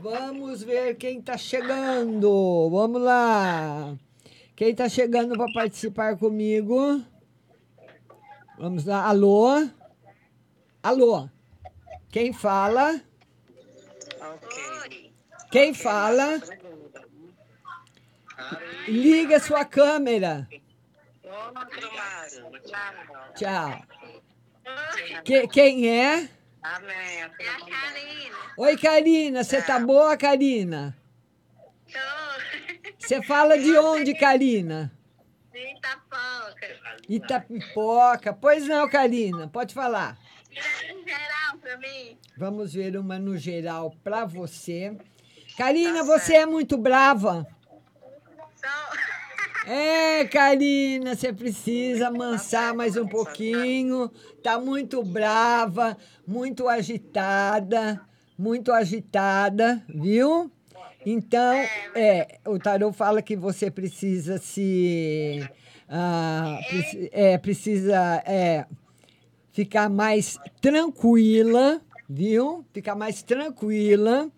[0.00, 2.70] Vamos ver quem está chegando.
[2.70, 3.94] Vamos lá.
[4.56, 7.02] Quem está chegando para participar comigo?
[8.58, 9.06] Vamos lá.
[9.06, 9.68] Alô?
[10.82, 11.28] Alô?
[12.08, 12.98] Quem fala?
[15.56, 16.38] Quem fala?
[18.86, 20.46] Liga sua câmera.
[23.34, 23.82] Tchau.
[25.24, 26.28] Que- quem é?
[26.62, 27.20] Amém.
[27.20, 28.36] É a Karina.
[28.58, 29.42] Oi, Karina.
[29.42, 30.94] Você tá boa, Karina?
[32.98, 34.92] Você fala de onde, Karina?
[35.54, 37.00] Itapoca.
[37.08, 38.34] Itapipoca.
[38.34, 39.48] Pois não, Karina.
[39.48, 40.18] Pode falar.
[40.52, 42.18] Em geral, pra mim.
[42.36, 44.94] Vamos ver uma no geral para você.
[45.56, 47.46] Karina, você é muito brava.
[49.66, 54.10] É, Karina, você precisa amansar mais um pouquinho.
[54.42, 55.96] Tá muito brava,
[56.26, 57.98] muito agitada,
[58.38, 60.52] muito agitada, viu?
[61.06, 61.54] Então,
[61.94, 65.48] é, o tarô fala que você precisa se
[65.88, 66.60] ah,
[67.12, 68.66] é, precisa é,
[69.52, 72.62] ficar mais tranquila, viu?
[72.74, 74.30] Ficar mais tranquila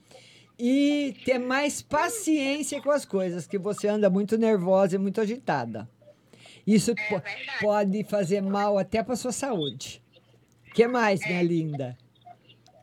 [0.58, 5.88] e ter mais paciência com as coisas, que você anda muito nervosa e muito agitada.
[6.66, 7.22] Isso po-
[7.60, 10.02] pode fazer mal até para sua saúde.
[10.68, 11.96] O que mais, minha linda?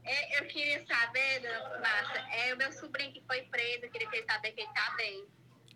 [0.03, 1.41] É, eu queria saber,
[1.81, 4.69] Márcia, é o meu sobrinho que foi preso, eu queria que ele saber que ele
[4.73, 5.23] tá bem.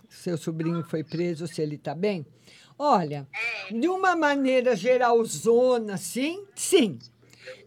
[0.10, 2.26] Seu sobrinho foi preso, se ele está bem?
[2.78, 3.28] Olha,
[3.70, 6.98] de uma maneira geralzona, sim, sim.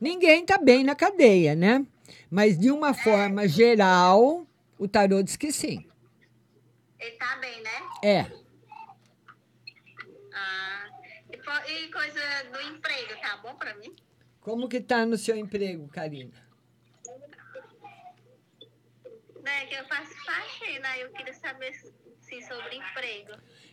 [0.01, 1.87] Ninguém tá bem na cadeia, né?
[2.33, 4.47] Mas de uma forma geral,
[4.79, 5.87] o tarô diz que sim.
[6.99, 7.71] Ele tá bem, né?
[8.03, 8.33] É.
[10.33, 10.89] Ah,
[11.69, 12.21] e, coisa
[12.51, 13.95] do emprego, tá bom pra mim?
[14.41, 16.33] Como que tá no seu emprego, Karina?
[19.43, 21.75] Né, que eu faço faxina, eu queria saber
[22.19, 23.33] sim, sobre emprego.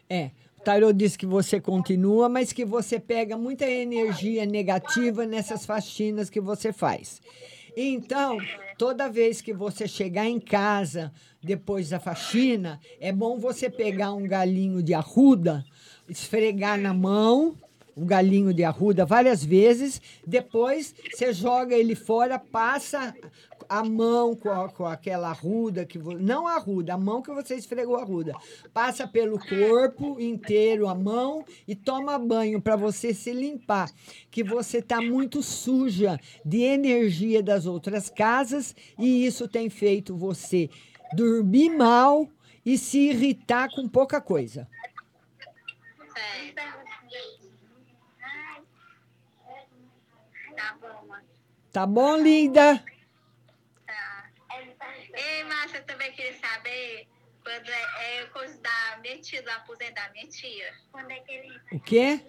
[0.10, 5.66] É, o tarô diz que você continua, mas que você pega muita energia negativa nessas
[5.66, 7.22] faxinas que você faz.
[7.76, 8.38] Então,
[8.78, 11.12] toda vez que você chegar em casa
[11.42, 15.64] depois da faxina, é bom você pegar um galinho de arruda,
[16.08, 17.56] esfregar na mão
[17.96, 23.14] o galinho de arruda várias vezes, depois você joga ele fora, passa
[23.70, 27.32] a mão com, a- com aquela arruda que vo- não a arruda, a mão que
[27.32, 28.34] você esfregou a arruda,
[28.74, 33.92] passa pelo corpo inteiro a mão e toma banho para você se limpar,
[34.32, 40.68] que você tá muito suja de energia das outras casas e isso tem feito você
[41.14, 42.28] dormir mal
[42.66, 44.68] e se irritar com pouca coisa.
[50.56, 51.16] Tá bom.
[51.72, 52.84] Tá bom, linda?
[55.90, 57.08] Também queria saber
[57.44, 60.72] quando é, é coisa da minha tia, do aposento da minha tia.
[60.92, 61.60] Quando é que ele.
[61.72, 62.22] O quê?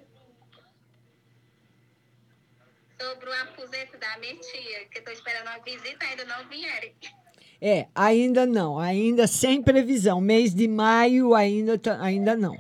[2.99, 6.91] Sobre o aposento da minha tia, que eu tô esperando uma visita, ainda não vieram.
[7.61, 10.23] É, ainda não, ainda sem previsão.
[10.23, 12.59] Mês de maio ainda, tá- ainda não.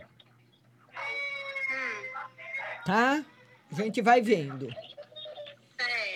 [2.84, 3.24] Tá?
[3.72, 4.68] A gente vai vendo.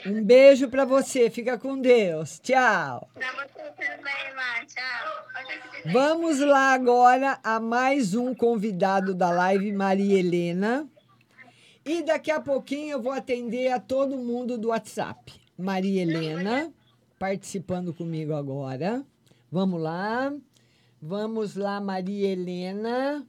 [0.06, 2.38] Um beijo pra você, fica com Deus.
[2.40, 3.08] Tchau.
[3.14, 4.82] Pra você também, Márcia.
[4.82, 5.92] Tchau.
[5.92, 10.86] Vamos lá agora a mais um convidado da live, Maria Helena.
[11.84, 15.32] E daqui a pouquinho eu vou atender a todo mundo do WhatsApp.
[15.56, 16.72] Maria Helena
[17.18, 19.02] participando comigo agora.
[19.50, 20.32] Vamos lá.
[21.00, 23.26] Vamos lá, Maria Helena.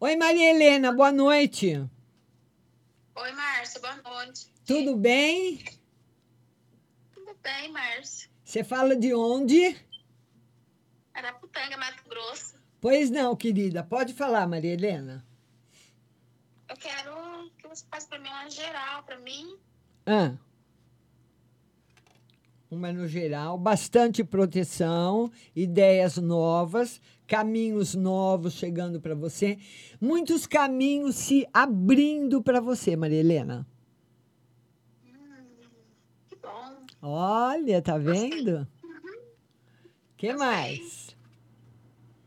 [0.00, 1.82] Oi, Maria Helena, boa noite.
[3.14, 4.57] Oi, Márcia, boa noite.
[4.68, 5.64] Tudo bem?
[7.14, 8.28] Tudo bem, Márcia?
[8.44, 9.74] Você fala de onde?
[11.14, 12.54] Araputanga, Mato Grosso.
[12.78, 13.82] Pois não, querida.
[13.82, 15.26] Pode falar, Maria Helena.
[16.68, 19.56] Eu quero que você passe para mim uma geral, para mim.
[20.04, 20.36] Ah.
[22.70, 29.58] Uma no geral, bastante proteção, ideias novas, caminhos novos chegando para você,
[29.98, 33.66] muitos caminhos se abrindo para você, Maria Helena.
[36.28, 36.86] Que bom.
[37.00, 38.66] Olha, tá vendo?
[40.16, 41.16] que mais?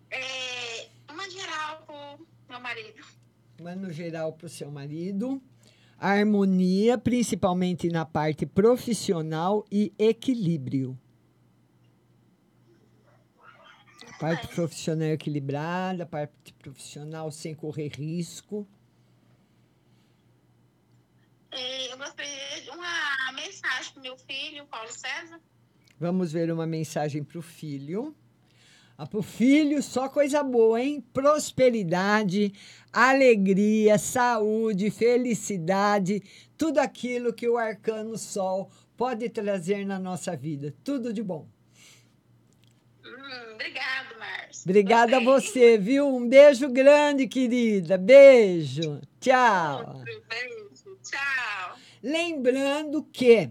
[0.09, 3.03] É, uma geral pro meu marido.
[3.59, 5.41] Uma no geral para o seu marido.
[5.97, 10.97] Harmonia, principalmente na parte profissional e equilíbrio.
[14.19, 18.67] Parte profissional equilibrada, parte profissional sem correr risco.
[21.51, 25.39] É, eu gostaria de uma mensagem pro meu filho, Paulo César.
[25.99, 28.15] Vamos ver uma mensagem para o filho.
[28.97, 31.03] Ah, para o filho, só coisa boa, hein?
[31.11, 32.53] Prosperidade,
[32.93, 36.21] alegria, saúde, felicidade,
[36.57, 40.73] tudo aquilo que o arcano sol pode trazer na nossa vida.
[40.83, 41.47] Tudo de bom.
[43.03, 44.63] Hum, obrigado, Márcia.
[44.65, 46.07] Obrigada a você, viu?
[46.07, 47.97] Um beijo grande, querida.
[47.97, 49.01] Beijo.
[49.19, 50.03] Tchau.
[50.03, 50.60] Beijo,
[51.11, 51.77] tchau.
[52.01, 53.49] Lembrando que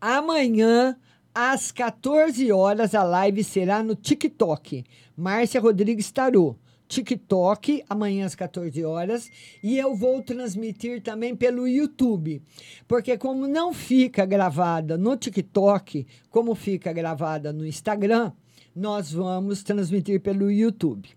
[0.00, 0.96] amanhã,
[1.34, 4.84] às 14 horas, a live será no TikTok.
[5.16, 6.56] Márcia Rodrigues Tarô.
[6.88, 9.30] TikTok, amanhã às 14 horas.
[9.62, 12.42] E eu vou transmitir também pelo YouTube.
[12.86, 18.32] Porque, como não fica gravada no TikTok, como fica gravada no Instagram,
[18.76, 21.08] nós vamos transmitir pelo YouTube.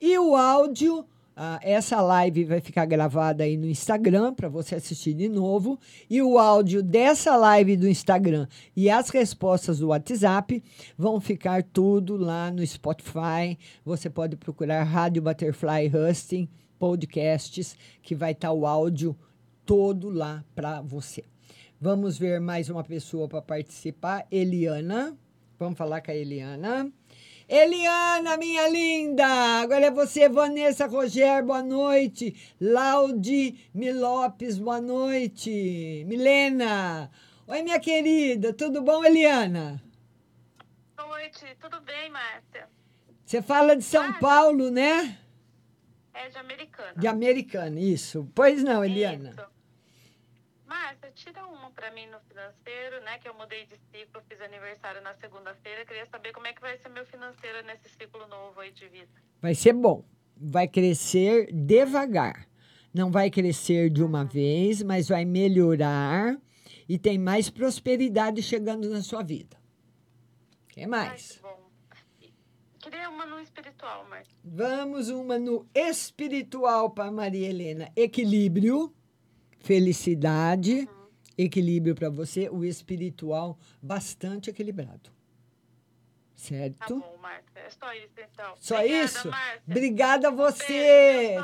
[0.00, 1.04] E o áudio.
[1.40, 5.78] Ah, essa live vai ficar gravada aí no Instagram para você assistir de novo.
[6.10, 10.60] E o áudio dessa live do Instagram e as respostas do WhatsApp
[10.96, 13.56] vão ficar tudo lá no Spotify.
[13.84, 19.16] Você pode procurar Rádio Butterfly Husting Podcasts, que vai estar o áudio
[19.64, 21.22] todo lá para você.
[21.80, 24.26] Vamos ver mais uma pessoa para participar.
[24.28, 25.16] Eliana.
[25.56, 26.92] Vamos falar com a Eliana.
[27.48, 29.24] Eliana, minha linda!
[29.62, 32.36] Agora é você, Vanessa Roger, boa noite.
[32.60, 36.04] Laude Milopes, boa noite.
[36.06, 37.10] Milena.
[37.46, 39.82] Oi, minha querida, tudo bom, Eliana?
[40.94, 42.68] Boa noite, tudo bem, Márcia?
[43.24, 45.18] Você fala de São Paulo, né?
[46.12, 46.92] É de americana.
[46.98, 48.30] De americana, isso.
[48.34, 49.30] Pois não, Eliana.
[49.30, 49.57] Isso.
[50.88, 53.18] Márcia, tira uma pra mim no financeiro, né?
[53.18, 55.84] Que eu mudei de ciclo, fiz aniversário na segunda-feira.
[55.84, 59.12] Queria saber como é que vai ser meu financeiro nesse ciclo novo aí de vida.
[59.42, 60.02] Vai ser bom.
[60.34, 62.48] Vai crescer devagar.
[62.94, 66.38] Não vai crescer de uma vez, mas vai melhorar
[66.88, 69.58] e tem mais prosperidade chegando na sua vida.
[70.64, 71.38] O que mais?
[71.44, 72.32] Ai, que.
[72.78, 74.34] Queria uma no espiritual, Márcia.
[74.42, 77.92] Vamos uma no espiritual para Maria Helena.
[77.94, 78.94] Equilíbrio,
[79.58, 80.88] felicidade,
[81.36, 85.10] equilíbrio para você, o espiritual bastante equilibrado.
[86.34, 86.78] Certo?
[86.78, 87.58] Tá bom, Márcia.
[87.66, 88.54] É só isso, então.
[88.60, 89.30] Só Obrigada, isso?
[89.66, 91.36] Obrigada a você.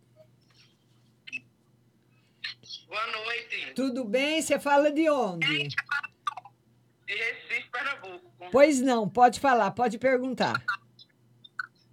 [2.87, 3.73] Boa noite.
[3.75, 4.43] Tudo bem?
[4.43, 5.69] Você fala de onde?
[7.07, 8.31] De Recife, Pernambuco.
[8.53, 10.63] Pois não, pode falar, pode perguntar.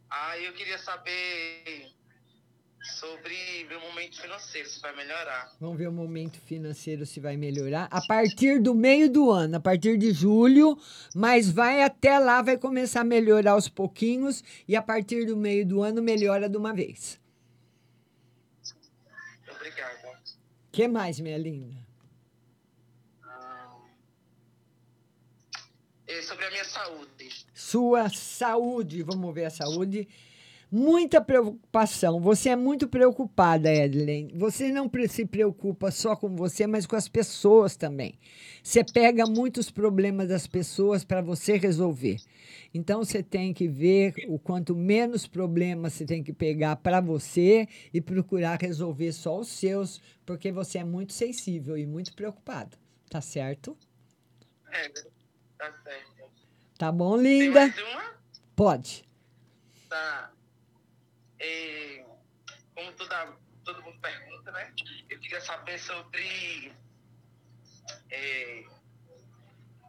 [0.09, 1.89] Ah, eu queria saber
[2.99, 5.55] sobre meu momento financeiro, se vai melhorar.
[5.59, 7.87] Vamos ver o momento financeiro se vai melhorar.
[7.89, 10.77] A partir do meio do ano, a partir de julho,
[11.15, 15.65] mas vai até lá, vai começar a melhorar aos pouquinhos e a partir do meio
[15.65, 17.17] do ano melhora de uma vez.
[19.49, 20.07] Obrigado.
[20.07, 21.77] O que mais, minha linda?
[26.05, 27.45] E sobre a minha saúde.
[27.53, 30.07] Sua saúde, vamos ver a saúde.
[30.71, 32.19] Muita preocupação.
[32.21, 34.29] Você é muito preocupada, Edlen.
[34.35, 38.19] Você não se preocupa só com você, mas com as pessoas também.
[38.61, 42.17] Você pega muitos problemas das pessoas para você resolver.
[42.71, 47.67] Então você tem que ver o quanto menos problemas você tem que pegar para você
[47.91, 52.77] e procurar resolver só os seus, porque você é muito sensível e muito preocupado.
[53.09, 53.75] Tá certo?
[54.71, 54.87] É,
[55.57, 56.09] tá certo.
[56.77, 57.73] Tá bom, linda?
[58.55, 59.03] Pode.
[59.89, 60.31] Tá.
[61.39, 62.03] E,
[62.75, 64.73] como toda, todo mundo pergunta, né?
[65.09, 66.71] Eu queria saber sobre
[68.11, 68.63] é,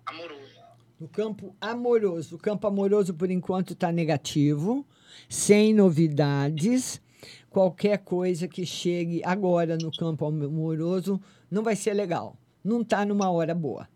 [0.06, 0.60] amoroso.
[0.98, 2.36] No campo amoroso.
[2.36, 4.86] O campo amoroso, por enquanto, está negativo,
[5.28, 7.00] sem novidades.
[7.48, 11.20] Qualquer coisa que chegue agora no campo amoroso
[11.50, 12.36] não vai ser legal.
[12.62, 13.88] Não está numa hora boa.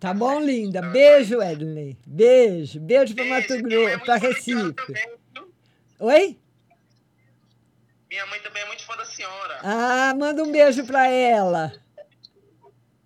[0.00, 0.80] Tá bom, linda?
[0.80, 1.94] Beijo, Edley.
[2.06, 2.80] Beijo.
[2.80, 4.74] Beijo para Mato Grosso, para Recife.
[5.98, 6.38] Oi?
[8.08, 9.58] Minha mãe também é muito fã da senhora.
[9.62, 11.70] Ah, manda um beijo para ela.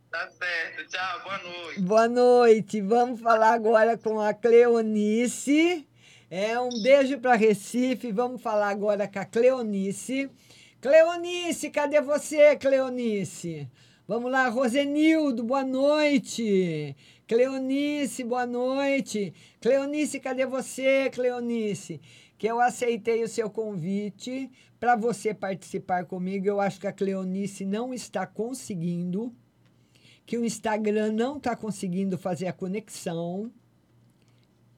[0.09, 0.89] Tá certo.
[0.89, 1.81] Tchau, boa noite.
[1.81, 2.81] Boa noite.
[2.81, 5.85] Vamos falar agora com a Cleonice.
[6.31, 8.13] É um beijo para Recife.
[8.13, 10.31] Vamos falar agora com a Cleonice.
[10.81, 13.69] Cleonice, cadê você, Cleonice?
[14.07, 16.95] Vamos lá, Rosenildo, boa noite.
[17.27, 19.33] Cleonice, boa noite.
[19.63, 22.03] Cleonice, cadê você, Cleonice?
[22.37, 26.47] Que eu aceitei o seu convite para você participar comigo.
[26.47, 29.35] Eu acho que a Cleonice não está conseguindo
[30.27, 33.51] que o Instagram não está conseguindo fazer a conexão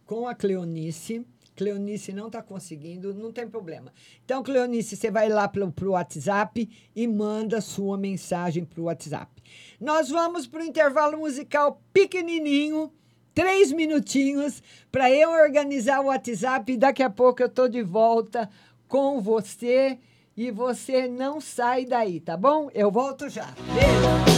[0.05, 1.27] com a Cleonice.
[1.57, 3.93] Cleonice não está conseguindo, não tem problema.
[4.25, 9.43] Então, Cleonice, você vai lá para o WhatsApp e manda sua mensagem para o WhatsApp.
[9.81, 12.93] Nós vamos para o intervalo musical pequenininho,
[13.35, 18.49] três minutinhos, para eu organizar o WhatsApp e daqui a pouco eu estou de volta
[18.87, 19.99] com você
[20.37, 22.69] e você não sai daí, tá bom?
[22.75, 23.47] Eu volto já.
[23.75, 24.36] Beijo!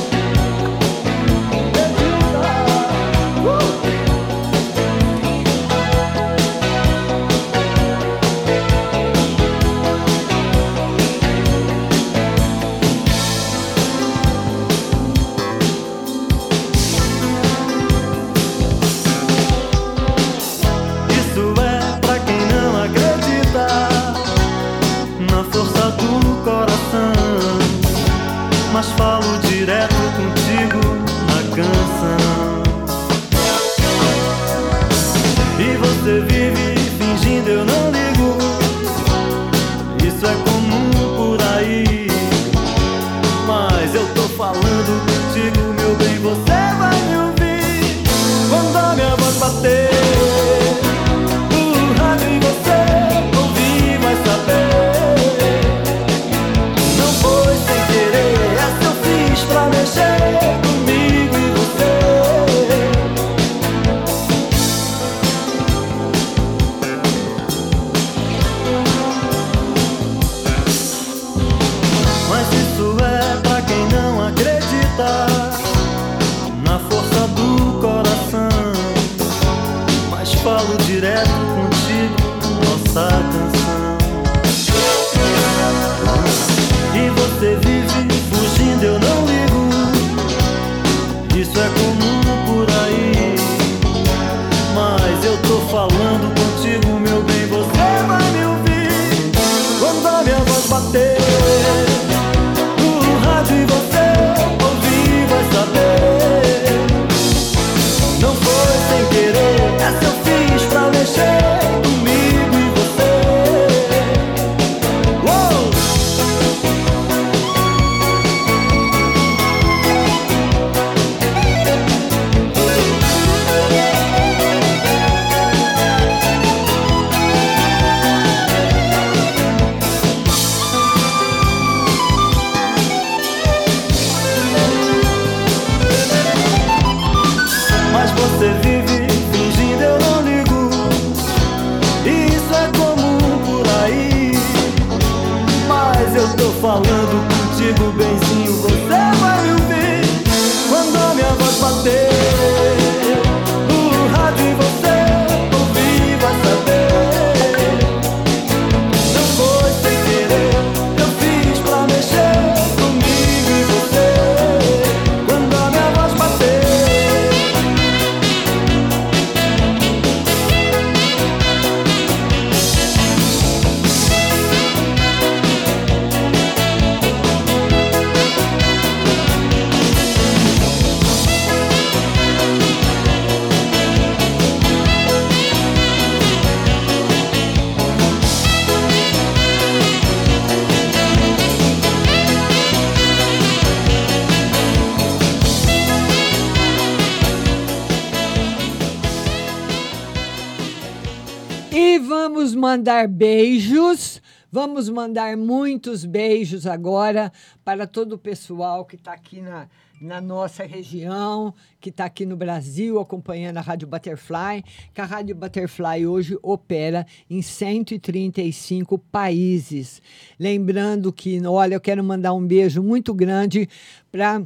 [203.09, 204.23] Beijos.
[204.51, 207.33] Vamos mandar muitos beijos agora
[207.65, 209.69] para todo o pessoal que está aqui na,
[210.01, 214.63] na nossa região, que está aqui no Brasil acompanhando a Rádio Butterfly,
[214.95, 220.01] que a Rádio Butterfly hoje opera em 135 países.
[220.39, 223.69] Lembrando que, olha, eu quero mandar um beijo muito grande
[224.11, 224.43] para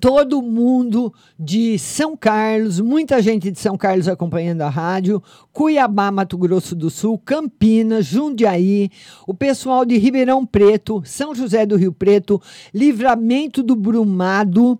[0.00, 5.22] todo mundo de São Carlos, muita gente de São Carlos acompanhando a rádio,
[5.52, 8.90] Cuiabá, Mato Grosso do Sul, Campinas, Jundiaí,
[9.26, 12.40] o pessoal de Ribeirão Preto, São José do Rio Preto,
[12.72, 14.78] Livramento do Brumado,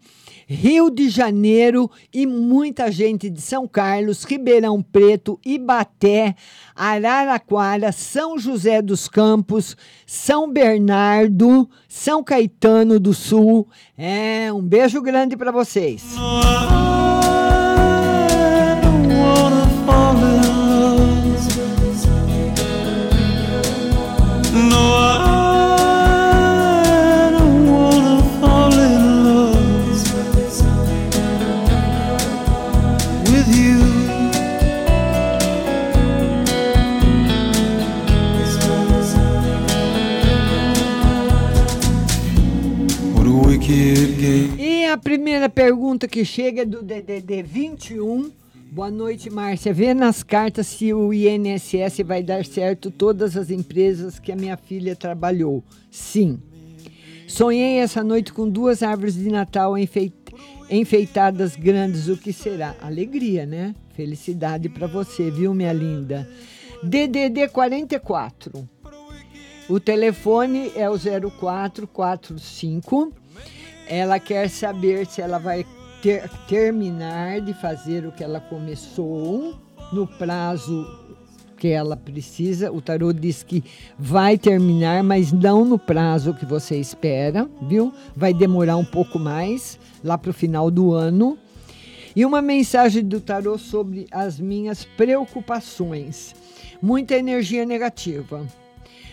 [0.52, 6.34] Rio de Janeiro e muita gente de São Carlos, Ribeirão Preto, Ibaté,
[6.74, 13.68] Araraquara, São José dos Campos, São Bernardo, São Caetano do Sul.
[13.96, 16.02] É, um beijo grande para vocês.
[45.50, 48.30] Pergunta que chega é do DDD 21.
[48.72, 49.72] Boa noite, Márcia.
[49.74, 54.56] Vê nas cartas se o INSS vai dar certo todas as empresas que a minha
[54.56, 55.64] filha trabalhou.
[55.90, 56.38] Sim.
[57.26, 60.14] Sonhei essa noite com duas árvores de Natal enfeit-
[60.70, 62.08] enfeitadas grandes.
[62.08, 62.76] O que será?
[62.80, 63.74] Alegria, né?
[63.94, 66.28] Felicidade para você, viu, minha linda?
[66.82, 68.68] DDD 44.
[69.68, 73.12] O telefone é o 0445.
[73.92, 75.66] Ela quer saber se ela vai
[76.00, 79.56] ter- terminar de fazer o que ela começou
[79.92, 80.86] no prazo
[81.56, 82.70] que ela precisa.
[82.70, 83.64] O tarô diz que
[83.98, 87.92] vai terminar, mas não no prazo que você espera, viu?
[88.14, 91.36] Vai demorar um pouco mais, lá para o final do ano.
[92.14, 96.32] E uma mensagem do tarô sobre as minhas preocupações.
[96.80, 98.46] Muita energia negativa.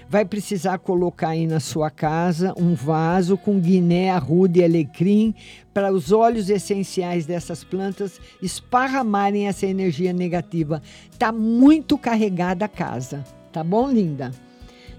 [0.09, 5.35] Vai precisar colocar aí na sua casa um vaso com guiné, arruda e alecrim
[5.73, 10.81] para os óleos essenciais dessas plantas esparramarem essa energia negativa.
[11.19, 14.31] Tá muito carregada a casa, tá bom, linda?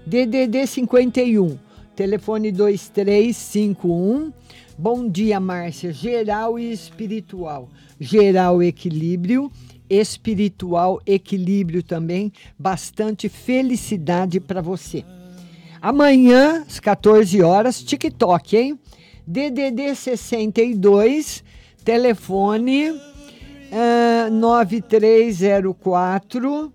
[0.05, 1.57] DDD 51,
[1.95, 4.31] telefone 2351.
[4.77, 5.91] Bom dia, Márcia.
[5.91, 7.67] Geral e espiritual.
[7.99, 9.51] Geral equilíbrio
[9.89, 15.03] espiritual, equilíbrio também, bastante felicidade para você.
[15.81, 18.79] Amanhã, às 14 horas, TikTok, hein?
[19.25, 21.43] DDD 62,
[21.83, 22.93] telefone
[23.71, 26.73] ah, 9304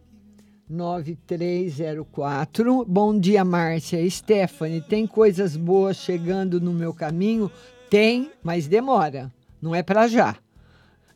[0.69, 2.85] 9304.
[2.87, 4.09] Bom dia, Márcia.
[4.11, 7.51] Stephanie, tem coisas boas chegando no meu caminho?
[7.91, 9.31] Tem, mas demora.
[9.61, 10.37] Não é para já.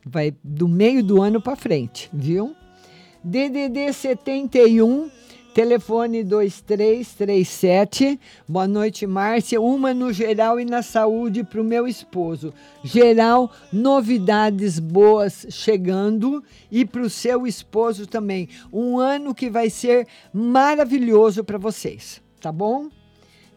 [0.04, 2.54] Vai do meio do ano para frente, viu?
[3.22, 5.10] DDD 71
[5.58, 8.20] Telefone 2337.
[8.48, 9.60] Boa noite, Márcia.
[9.60, 12.54] Uma no geral e na saúde para o meu esposo.
[12.84, 18.48] Geral, novidades boas chegando e para o seu esposo também.
[18.72, 22.86] Um ano que vai ser maravilhoso para vocês, tá bom?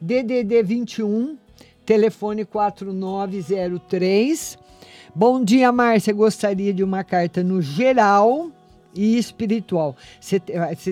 [0.02, 1.38] DDD 21,
[1.86, 4.58] telefone 4903.
[5.14, 6.14] Bom dia, Márcia.
[6.14, 8.50] Gostaria de uma carta no geral
[8.96, 9.94] e espiritual.
[10.22, 10.40] Você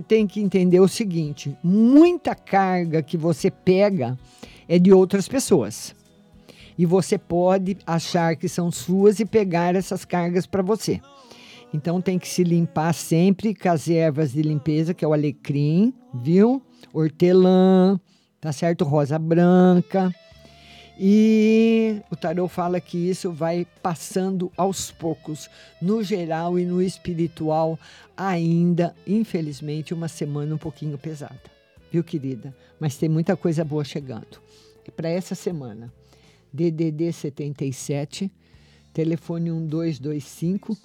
[0.02, 4.20] tem que entender o seguinte: muita carga que você pega
[4.68, 5.96] é de outras pessoas.
[6.78, 11.00] E você pode achar que são suas e pegar essas cargas para você.
[11.74, 15.94] Então tem que se limpar sempre com as ervas de limpeza, que é o alecrim,
[16.14, 16.62] viu?
[16.92, 17.98] Hortelã,
[18.42, 18.84] tá certo?
[18.84, 20.14] Rosa branca.
[21.02, 25.50] E o tarô fala que isso vai passando aos poucos,
[25.82, 27.80] no geral e no espiritual,
[28.18, 31.40] ainda, infelizmente, uma semana um pouquinho pesada.
[31.90, 32.54] Viu, querida?
[32.78, 34.42] Mas tem muita coisa boa chegando.
[34.94, 35.90] Para essa semana,
[36.52, 38.30] DDD 77,
[38.92, 40.78] telefone 1225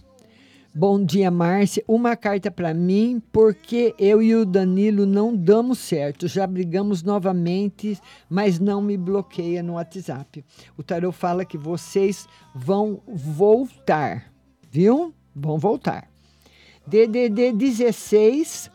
[0.77, 1.85] Bom dia, Márcia.
[1.87, 6.27] Uma carta para mim, porque eu e o Danilo não damos certo.
[6.27, 7.97] Já brigamos novamente,
[8.29, 10.45] mas não me bloqueia no WhatsApp.
[10.77, 14.33] O tarot fala que vocês vão voltar,
[14.69, 15.15] viu?
[15.33, 16.11] Vão voltar.
[16.85, 18.69] DDD 16,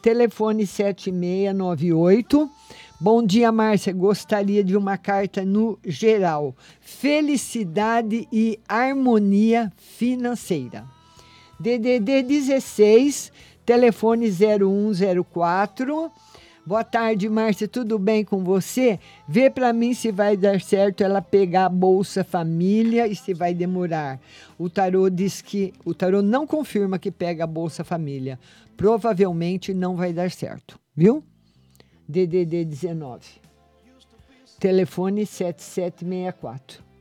[0.00, 2.50] telefone 7698.
[2.98, 3.92] Bom dia, Márcia.
[3.92, 6.56] Gostaria de uma carta no geral.
[6.80, 10.91] Felicidade e harmonia financeira.
[11.62, 13.30] DDD 16,
[13.64, 16.10] telefone 0104.
[16.66, 18.98] Boa tarde, Márcia, tudo bem com você?
[19.28, 23.54] Vê para mim se vai dar certo ela pegar a Bolsa Família e se vai
[23.54, 24.20] demorar.
[24.58, 28.40] O tarô diz que o tarô não confirma que pega a Bolsa Família.
[28.76, 31.22] Provavelmente não vai dar certo, viu?
[32.08, 33.20] DDD 19.
[34.58, 36.91] Telefone 7764.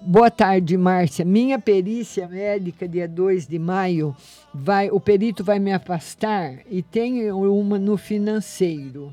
[0.00, 1.24] Boa tarde, Márcia.
[1.24, 4.14] Minha perícia médica, dia 2 de maio,
[4.54, 9.12] vai, o perito vai me afastar e tem uma no financeiro.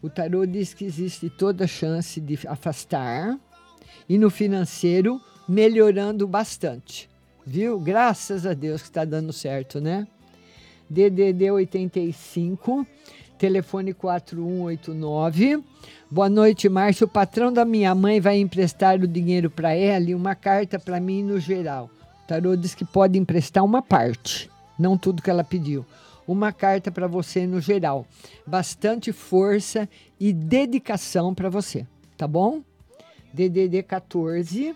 [0.00, 3.36] O tarô diz que existe toda chance de afastar
[4.08, 7.10] e no financeiro melhorando bastante.
[7.44, 7.80] Viu?
[7.80, 10.06] Graças a Deus que está dando certo, né?
[10.88, 12.86] DDD 85
[13.42, 15.64] telefone 4189.
[16.08, 17.08] Boa noite, Márcio.
[17.08, 21.00] O patrão da minha mãe vai emprestar o dinheiro para ela e uma carta para
[21.00, 21.90] mim no geral.
[22.22, 25.84] O tarô diz que pode emprestar uma parte, não tudo que ela pediu.
[26.24, 28.06] Uma carta para você no geral.
[28.46, 29.88] Bastante força
[30.20, 31.84] e dedicação para você,
[32.16, 32.62] tá bom?
[33.34, 34.72] DDD 14,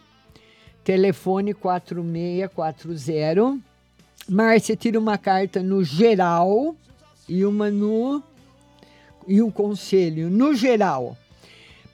[0.82, 3.60] telefone 4640.
[4.28, 6.74] Márcia, tira uma carta no geral
[7.28, 8.24] e uma no
[9.26, 11.16] e um conselho no geral,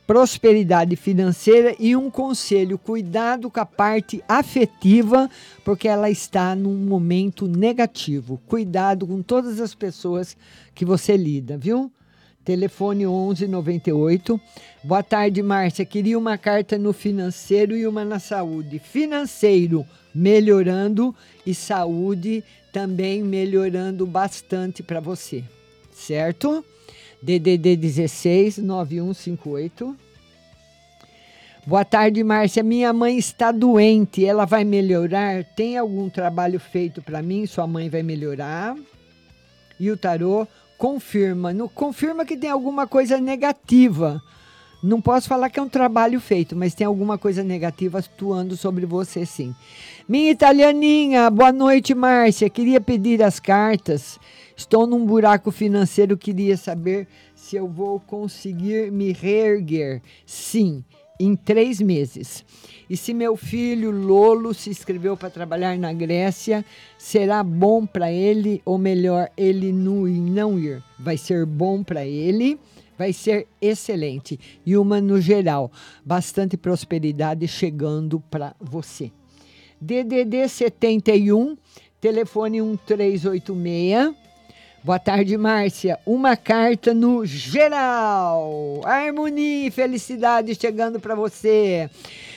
[0.06, 5.30] prosperidade financeira e um conselho, cuidado com a parte afetiva,
[5.64, 8.40] porque ela está num momento negativo.
[8.46, 10.36] Cuidado com todas as pessoas
[10.74, 11.90] que você lida, viu?
[12.44, 14.40] Telefone 1198.
[14.82, 15.84] Boa tarde, Márcia.
[15.84, 18.80] Queria uma carta no financeiro e uma na saúde.
[18.80, 21.14] Financeiro melhorando
[21.46, 25.44] e saúde também melhorando bastante para você,
[25.92, 26.64] certo?
[27.22, 29.96] DDD 16 9158.
[31.64, 32.60] Boa tarde, Márcia.
[32.60, 35.44] Minha mãe está doente, ela vai melhorar?
[35.54, 37.46] Tem algum trabalho feito para mim?
[37.46, 38.76] Sua mãe vai melhorar?
[39.78, 40.46] E o tarô
[40.76, 44.20] confirma, no, confirma que tem alguma coisa negativa.
[44.82, 48.84] Não posso falar que é um trabalho feito, mas tem alguma coisa negativa atuando sobre
[48.84, 49.54] você, sim.
[50.08, 52.50] Minha italianinha, boa noite, Márcia.
[52.50, 54.18] Queria pedir as cartas
[54.56, 60.02] Estou num buraco financeiro, queria saber se eu vou conseguir me reerguer.
[60.26, 60.84] Sim,
[61.18, 62.44] em três meses.
[62.88, 66.64] E se meu filho Lolo se inscreveu para trabalhar na Grécia,
[66.98, 70.82] será bom para ele, ou melhor, ele não ir, não ir.
[70.98, 72.58] Vai ser bom para ele,
[72.98, 74.38] vai ser excelente.
[74.66, 75.70] E uma no geral,
[76.04, 79.10] bastante prosperidade chegando para você.
[79.80, 81.56] DDD 71,
[82.00, 84.21] telefone 1386
[84.84, 85.96] Boa tarde, Márcia.
[86.04, 88.80] Uma carta no geral.
[88.84, 91.88] Harmonia e felicidade chegando para você.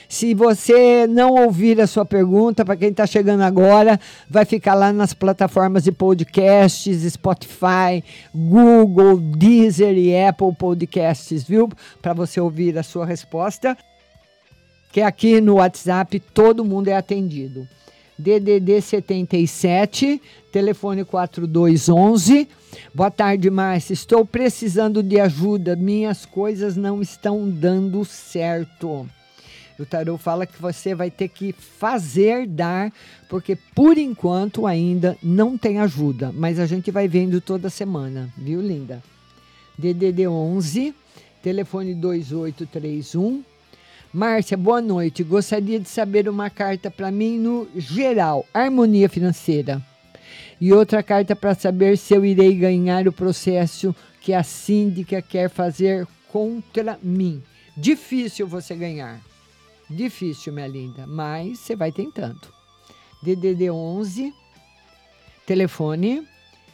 [0.08, 3.98] Se você não ouvir a sua pergunta, para quem está chegando agora,
[4.30, 11.68] vai ficar lá nas plataformas de podcasts, Spotify, Google, Deezer e Apple Podcasts, viu?
[12.00, 13.76] Para você ouvir a sua resposta.
[14.92, 17.66] Que aqui no WhatsApp todo mundo é atendido.
[18.18, 22.48] DDD 77, telefone 4211.
[22.94, 23.92] Boa tarde, Márcia.
[23.92, 25.76] Estou precisando de ajuda.
[25.76, 29.06] Minhas coisas não estão dando certo.
[29.78, 32.90] O tarô fala que você vai ter que fazer dar,
[33.28, 38.62] porque por enquanto ainda não tem ajuda, mas a gente vai vendo toda semana, viu,
[38.62, 39.02] linda?
[39.76, 40.94] DDD 11,
[41.42, 43.44] telefone 2831.
[44.16, 45.22] Márcia, boa noite.
[45.22, 49.82] Gostaria de saber uma carta para mim no geral, harmonia financeira.
[50.58, 55.50] E outra carta para saber se eu irei ganhar o processo que a síndica quer
[55.50, 57.42] fazer contra mim.
[57.76, 59.20] Difícil você ganhar.
[59.90, 62.40] Difícil, minha linda, mas você vai tentando.
[63.22, 64.32] DDD 11,
[65.44, 66.26] telefone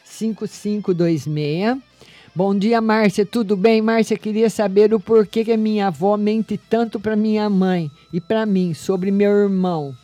[0.04, 1.91] 5526.
[2.34, 3.26] Bom dia, Márcia.
[3.26, 3.82] Tudo bem?
[3.82, 8.46] Márcia, queria saber o porquê que minha avó mente tanto para minha mãe e para
[8.46, 9.94] mim sobre meu irmão.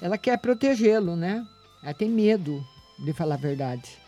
[0.00, 1.46] Ela quer protegê-lo, né?
[1.82, 2.64] Ela tem medo
[3.04, 3.98] de falar a verdade.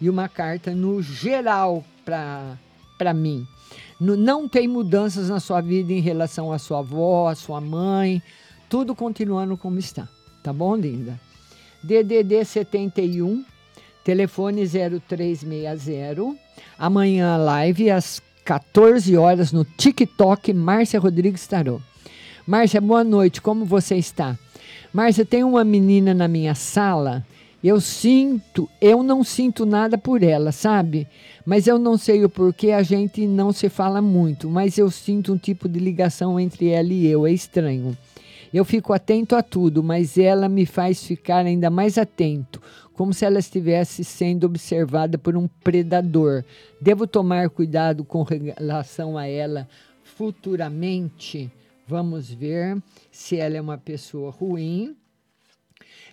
[0.00, 3.44] E uma carta no geral para mim.
[4.00, 8.22] No, não tem mudanças na sua vida em relação à sua avó, à sua mãe,
[8.68, 10.08] tudo continuando como está.
[10.40, 11.18] Tá bom, linda?
[11.82, 13.44] DDD 71,
[14.04, 16.47] telefone 0360.
[16.78, 21.80] Amanhã live às 14 horas no TikTok Márcia Rodrigues Tarô.
[22.46, 23.42] Márcia, boa noite.
[23.42, 24.38] Como você está?
[24.92, 27.26] Márcia, tem uma menina na minha sala.
[27.62, 31.06] Eu sinto, eu não sinto nada por ela, sabe?
[31.44, 35.32] Mas eu não sei o porquê, a gente não se fala muito, mas eu sinto
[35.32, 37.96] um tipo de ligação entre ela e eu, é estranho.
[38.52, 42.60] Eu fico atento a tudo, mas ela me faz ficar ainda mais atento,
[42.94, 46.44] como se ela estivesse sendo observada por um predador.
[46.80, 49.68] Devo tomar cuidado com relação a ela
[50.02, 51.50] futuramente?
[51.86, 54.96] Vamos ver se ela é uma pessoa ruim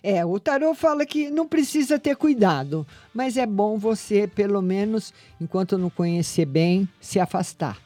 [0.08, 5.12] é, o tarô fala que não precisa ter cuidado, mas é bom você, pelo menos,
[5.40, 7.76] enquanto não conhecer bem, se afastar.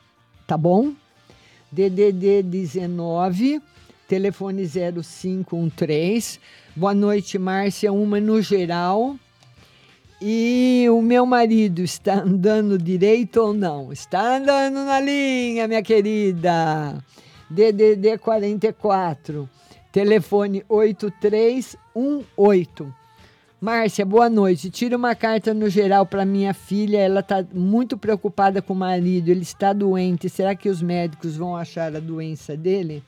[0.47, 0.93] Tá bom?
[1.73, 3.63] DDD 19,
[4.11, 6.39] telefone 0513.
[6.75, 7.93] Boa noite, Márcia.
[7.93, 9.15] Uma no geral.
[10.21, 13.93] E o meu marido está andando direito ou não?
[13.93, 16.99] Está andando na linha, minha querida.
[17.49, 19.49] DDD 44.
[19.93, 22.93] Telefone 8318.
[23.61, 24.71] Márcia, boa noite.
[24.71, 26.99] Tira uma carta no geral para minha filha.
[26.99, 29.29] Ela está muito preocupada com o marido.
[29.29, 30.29] Ele está doente.
[30.29, 33.05] Será que os médicos vão achar a doença dele?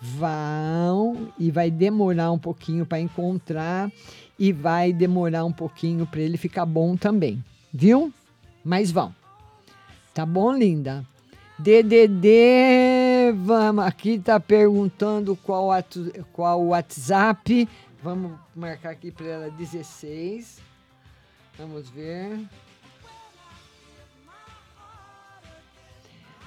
[0.00, 3.92] Vão e vai demorar um pouquinho para encontrar
[4.38, 8.12] e vai demorar um pouquinho para ele ficar bom também, viu?
[8.64, 9.14] Mas vão.
[10.14, 11.04] Tá bom, linda?
[11.58, 15.68] DDD, vamos, aqui está perguntando qual,
[16.32, 17.68] qual o WhatsApp.
[18.02, 20.58] Vamos marcar aqui para ela 16.
[21.58, 22.40] Vamos ver.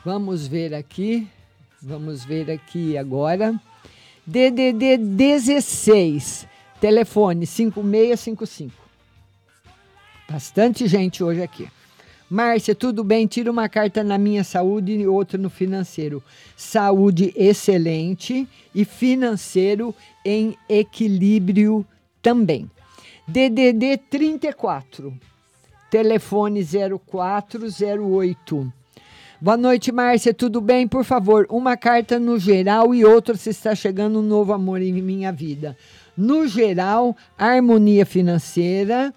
[0.04, 1.30] Vamos ver aqui.
[1.86, 3.60] Vamos ver aqui agora.
[4.26, 6.48] DDD 16,
[6.80, 8.72] telefone 5655.
[10.30, 11.68] Bastante gente hoje aqui.
[12.30, 13.28] Márcia, tudo bem?
[13.28, 16.24] Tira uma carta na minha saúde e outra no financeiro.
[16.56, 19.94] Saúde excelente e financeiro
[20.24, 21.86] em equilíbrio
[22.22, 22.72] também.
[23.28, 25.14] DDD 34,
[25.92, 28.72] telefone 0408.
[29.44, 30.34] Boa noite, Márcia.
[30.34, 30.88] Tudo bem?
[30.88, 34.94] Por favor, uma carta no geral e outra se está chegando um novo amor em
[35.02, 35.76] minha vida.
[36.16, 39.14] No geral, harmonia financeira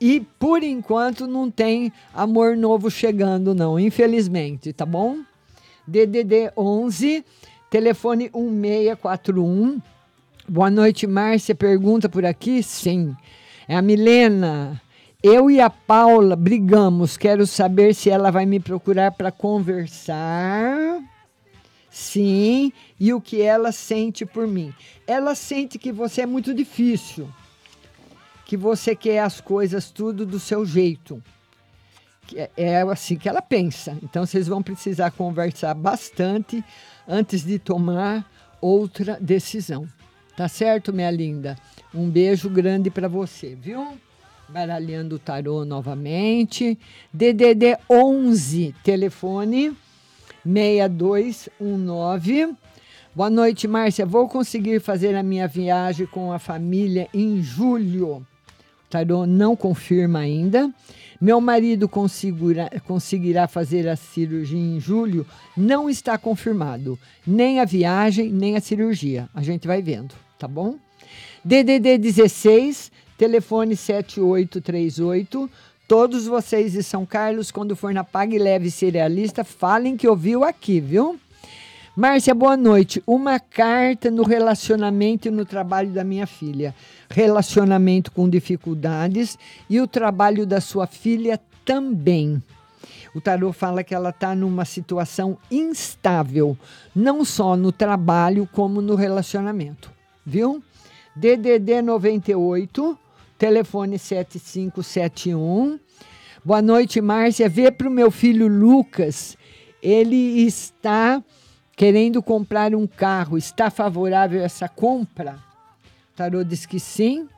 [0.00, 5.18] e por enquanto não tem amor novo chegando, não, infelizmente, tá bom?
[5.86, 7.24] DDD 11,
[7.70, 9.80] telefone 1641.
[10.48, 11.54] Boa noite, Márcia.
[11.54, 12.64] Pergunta por aqui?
[12.64, 13.14] Sim.
[13.68, 14.82] É a Milena.
[15.20, 17.16] Eu e a Paula brigamos.
[17.16, 21.02] Quero saber se ela vai me procurar para conversar.
[21.90, 22.72] Sim.
[23.00, 24.72] E o que ela sente por mim.
[25.08, 27.28] Ela sente que você é muito difícil
[28.44, 31.20] que você quer as coisas tudo do seu jeito.
[32.34, 33.98] É, é assim que ela pensa.
[34.00, 36.64] Então vocês vão precisar conversar bastante
[37.08, 38.24] antes de tomar
[38.60, 39.86] outra decisão.
[40.36, 41.58] Tá certo, minha linda?
[41.92, 43.98] Um beijo grande para você, viu?
[44.48, 46.78] Baralhando o tarô novamente.
[47.12, 49.76] DDD 11, telefone
[50.42, 52.54] 6219.
[53.14, 54.06] Boa noite, Márcia.
[54.06, 58.16] Vou conseguir fazer a minha viagem com a família em julho.
[58.16, 58.24] O
[58.88, 60.72] tarô não confirma ainda.
[61.20, 65.26] Meu marido conseguirá, fazer a cirurgia em julho?
[65.54, 66.98] Não está confirmado.
[67.26, 69.28] Nem a viagem, nem a cirurgia.
[69.34, 70.76] A gente vai vendo, tá bom?
[71.44, 75.50] DDD 16, telefone 7838.
[75.88, 80.80] Todos vocês de São Carlos, quando for na Pague Leve Cerealista, falem que ouviu aqui,
[80.80, 81.18] viu?
[81.96, 83.02] Márcia, boa noite.
[83.04, 86.72] Uma carta no relacionamento e no trabalho da minha filha.
[87.10, 89.36] Relacionamento com dificuldades
[89.68, 92.40] e o trabalho da sua filha também.
[93.14, 96.56] O tarô fala que ela está numa situação instável,
[96.94, 99.90] não só no trabalho, como no relacionamento.
[100.24, 100.62] Viu?
[101.16, 102.96] DDD 98,
[103.38, 105.78] telefone 7571.
[106.44, 107.48] Boa noite, Márcia.
[107.48, 109.36] Vê para o meu filho Lucas.
[109.80, 111.22] Ele está
[111.76, 115.38] querendo comprar um carro, está favorável essa compra?
[116.12, 117.28] O tarô diz que sim.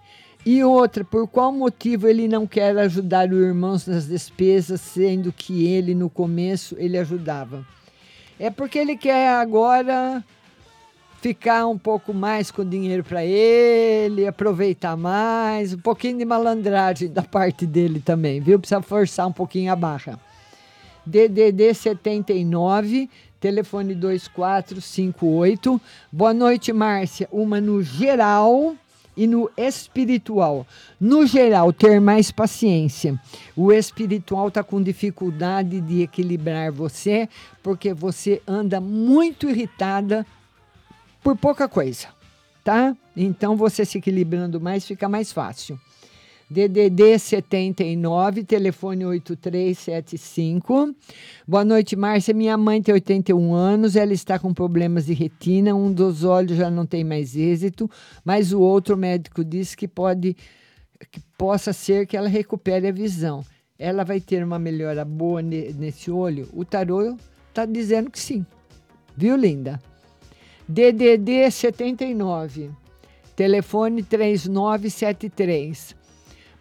[0.47, 5.67] E outra, por qual motivo ele não quer ajudar o irmão nas despesas, sendo que
[5.67, 7.67] ele no começo ele ajudava?
[8.39, 10.25] É porque ele quer agora
[11.21, 17.23] ficar um pouco mais com dinheiro para ele, aproveitar mais, um pouquinho de malandragem da
[17.23, 18.59] parte dele também, viu?
[18.59, 20.19] Precisa forçar um pouquinho a barra.
[21.05, 25.81] DDD 79 telefone 2458.
[26.13, 27.29] Boa noite, Márcia.
[27.33, 28.75] Uma no geral
[29.17, 30.67] e no espiritual.
[31.01, 33.19] No geral, ter mais paciência.
[33.57, 37.29] O espiritual está com dificuldade de equilibrar você,
[37.63, 40.27] porque você anda muito irritada
[41.23, 42.09] por pouca coisa,
[42.65, 42.97] tá?
[43.17, 45.79] Então, você se equilibrando mais fica mais fácil.
[46.51, 50.93] DDD 79, telefone 8375.
[51.47, 52.35] Boa noite, Márcia.
[52.35, 56.69] Minha mãe tem 81 anos, ela está com problemas de retina, um dos olhos já
[56.69, 57.89] não tem mais êxito,
[58.25, 60.37] mas o outro médico disse que pode
[61.13, 63.45] que possa ser que ela recupere a visão.
[63.79, 66.49] Ela vai ter uma melhora boa nesse olho?
[66.53, 67.17] O tarô
[67.49, 68.45] está dizendo que sim.
[69.17, 69.81] Viu, linda?
[70.71, 72.71] DDD 79,
[73.35, 75.97] telefone 3973.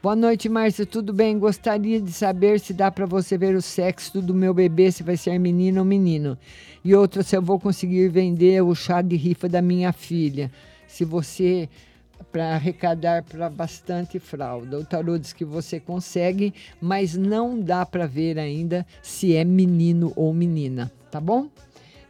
[0.02, 0.84] Boa noite, Márcia.
[0.84, 1.38] Tudo bem?
[1.38, 5.16] Gostaria de saber se dá para você ver o sexo do meu bebê, se vai
[5.16, 6.36] ser menino ou menino.
[6.84, 10.52] E outra, se eu vou conseguir vender o chá de rifa da minha filha.
[10.88, 11.70] Se você
[12.32, 14.80] para arrecadar para bastante fralda.
[14.80, 20.12] O tarô diz que você consegue, mas não dá para ver ainda se é menino
[20.16, 21.48] ou menina, tá bom?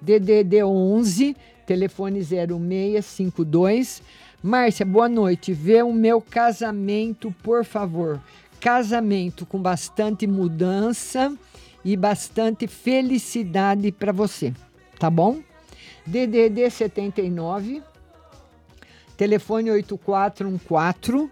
[0.02, 1.36] DDD 11,
[1.70, 4.02] telefone 0652
[4.42, 5.54] Márcia, boa noite.
[5.54, 8.20] Vê o meu casamento, por favor.
[8.60, 11.32] Casamento com bastante mudança
[11.86, 14.54] e bastante felicidade para você,
[14.98, 15.40] tá bom?
[16.08, 17.84] DDD 79,
[19.16, 21.30] telefone 8414.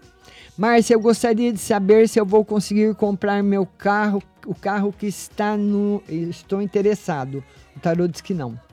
[0.56, 5.06] Márcia, eu gostaria de saber se eu vou conseguir comprar meu carro, o carro que
[5.06, 6.02] está no.
[6.08, 7.42] Estou interessado.
[7.74, 8.67] O tarô diz que não.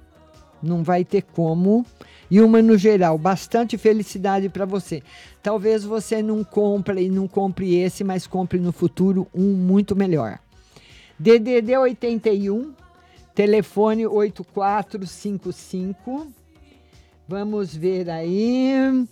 [0.65, 1.85] Não vai ter como
[2.29, 3.17] e uma no geral.
[3.17, 5.01] Bastante felicidade para você.
[5.41, 10.37] Talvez você não compre e não compre esse, mas compre no futuro um muito melhor.
[11.17, 12.73] DDD 81,
[13.33, 16.27] telefone 8455.
[17.27, 19.07] Vamos ver aí.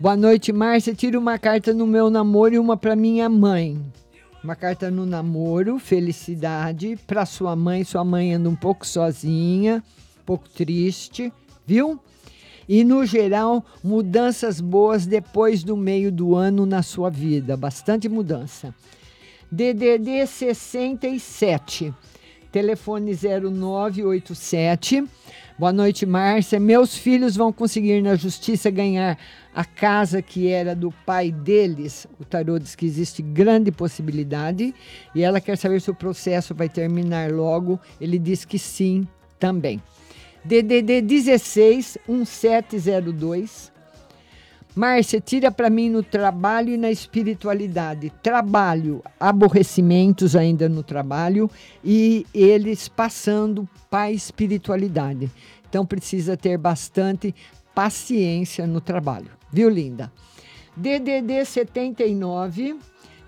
[0.00, 0.94] Boa noite, Márcia.
[0.94, 3.80] Tira uma carta no meu namoro e uma para minha mãe.
[4.42, 7.84] Uma carta no namoro, felicidade para sua mãe.
[7.84, 9.82] Sua mãe anda um pouco sozinha,
[10.28, 11.32] pouco triste,
[11.66, 11.98] viu?
[12.68, 17.56] e, no geral, mudanças boas depois do meio do ano na sua vida.
[17.56, 18.74] Bastante mudança.
[19.50, 21.94] DDD 67,
[22.52, 25.02] telefone 0987.
[25.58, 26.60] Boa noite, Márcia.
[26.60, 29.18] Meus filhos vão conseguir na justiça ganhar
[29.54, 32.06] a casa que era do pai deles.
[32.20, 34.74] O tarô diz que existe grande possibilidade
[35.14, 37.80] e ela quer saber se o processo vai terminar logo.
[37.98, 39.80] Ele diz que sim também.
[40.44, 43.72] DDD 16 1702.
[44.74, 48.12] Márcia, tira para mim no trabalho e na espiritualidade.
[48.22, 51.50] Trabalho, aborrecimentos ainda no trabalho
[51.84, 55.30] e eles passando para a espiritualidade.
[55.68, 57.34] Então precisa ter bastante
[57.74, 59.30] paciência no trabalho.
[59.52, 60.12] Viu, linda?
[60.76, 62.76] DDD 79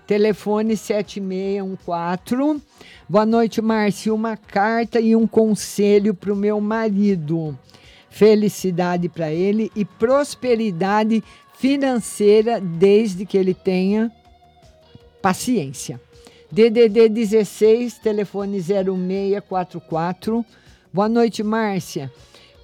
[0.07, 2.61] Telefone 7614.
[3.07, 4.13] Boa noite, Márcia.
[4.13, 7.57] Uma carta e um conselho para o meu marido.
[8.09, 11.23] Felicidade para ele e prosperidade
[11.57, 14.11] financeira desde que ele tenha
[15.21, 16.01] paciência.
[16.51, 20.45] DDD 16, telefone 0644.
[20.91, 22.11] Boa noite, Márcia.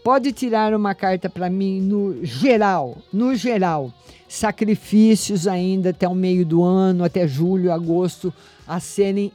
[0.03, 3.93] Pode tirar uma carta para mim no geral, no geral.
[4.27, 8.33] Sacrifícios ainda até o meio do ano, até julho, agosto,
[8.67, 9.31] a serem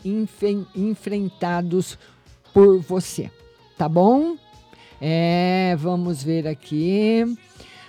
[0.74, 1.96] enfrentados
[2.52, 3.30] por você.
[3.78, 4.36] Tá bom?
[5.00, 7.24] É, vamos ver aqui.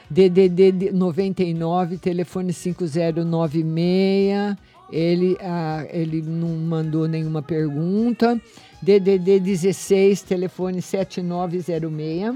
[0.09, 4.55] DDD de- 99, telefone 5096.
[4.91, 8.39] Ele, ah, ele não mandou nenhuma pergunta.
[8.81, 12.35] DDD 16, telefone 7906.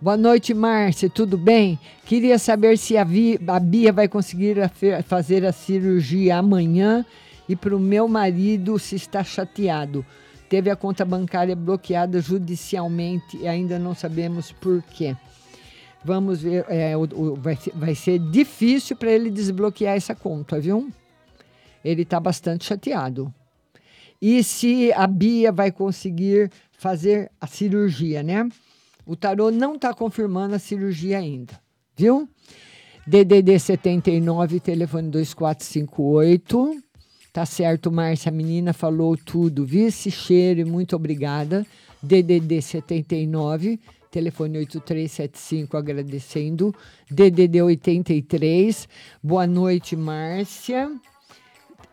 [0.00, 1.08] Boa noite, Márcia.
[1.08, 1.78] Tudo bem?
[2.04, 4.68] Queria saber se a, Vi- a Bia vai conseguir a
[5.02, 7.04] fazer a cirurgia amanhã
[7.48, 10.04] e para o meu marido se está chateado.
[10.48, 15.16] Teve a conta bancária bloqueada judicialmente e ainda não sabemos por quê.
[16.04, 20.60] Vamos ver, é, o- o- vai, ser, vai ser difícil para ele desbloquear essa conta,
[20.60, 20.88] viu?
[21.84, 23.32] Ele está bastante chateado.
[24.22, 28.48] E se a Bia vai conseguir fazer a cirurgia, né?
[29.06, 31.58] O tarô não está confirmando a cirurgia ainda,
[31.96, 32.28] viu?
[33.06, 36.82] DDD 79, telefone 2458.
[37.32, 39.64] Tá certo, Márcia, a menina falou tudo.
[39.64, 41.64] Vice cheiro, muito obrigada.
[42.02, 43.78] DDD 79,
[44.10, 46.74] telefone 8375, agradecendo.
[47.08, 48.88] DDD 83,
[49.22, 50.90] boa noite, Márcia.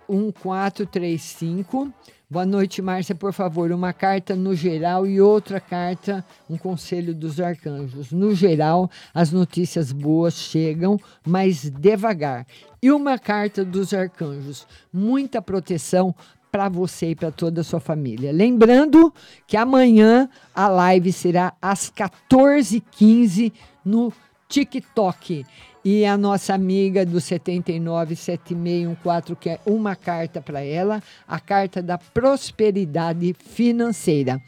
[0.10, 1.94] 1435.
[2.34, 3.14] Boa noite, Márcia.
[3.14, 8.11] Por favor, uma carta no geral e outra carta, um conselho dos arcanjos.
[8.11, 12.47] No geral, as notícias boas chegam, mas devagar.
[12.81, 14.65] E uma carta dos arcanjos.
[14.91, 16.15] Muita proteção
[16.51, 18.31] para você e para toda a sua família.
[18.31, 19.14] Lembrando
[19.45, 23.53] que amanhã a live será às 14h15
[23.85, 24.11] no
[24.49, 25.45] TikTok.
[25.85, 33.34] E a nossa amiga do 797614 quer uma carta para ela, a carta da prosperidade
[33.34, 34.41] financeira.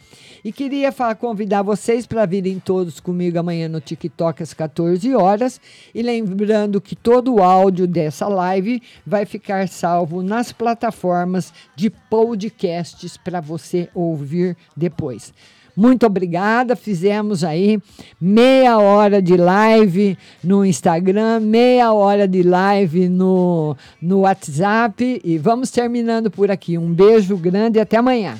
[0.46, 5.60] E queria falar, convidar vocês para virem todos comigo amanhã no TikTok às 14 horas.
[5.94, 13.18] E lembrando que todo o áudio dessa live vai ficar salvo nas plataformas de podcasts
[13.18, 15.34] para você ouvir depois.
[15.76, 16.76] Muito obrigada.
[16.76, 17.80] Fizemos aí
[18.20, 25.22] meia hora de live no Instagram, meia hora de live no, no WhatsApp.
[25.24, 26.78] E vamos terminando por aqui.
[26.78, 28.40] Um beijo grande e até amanhã.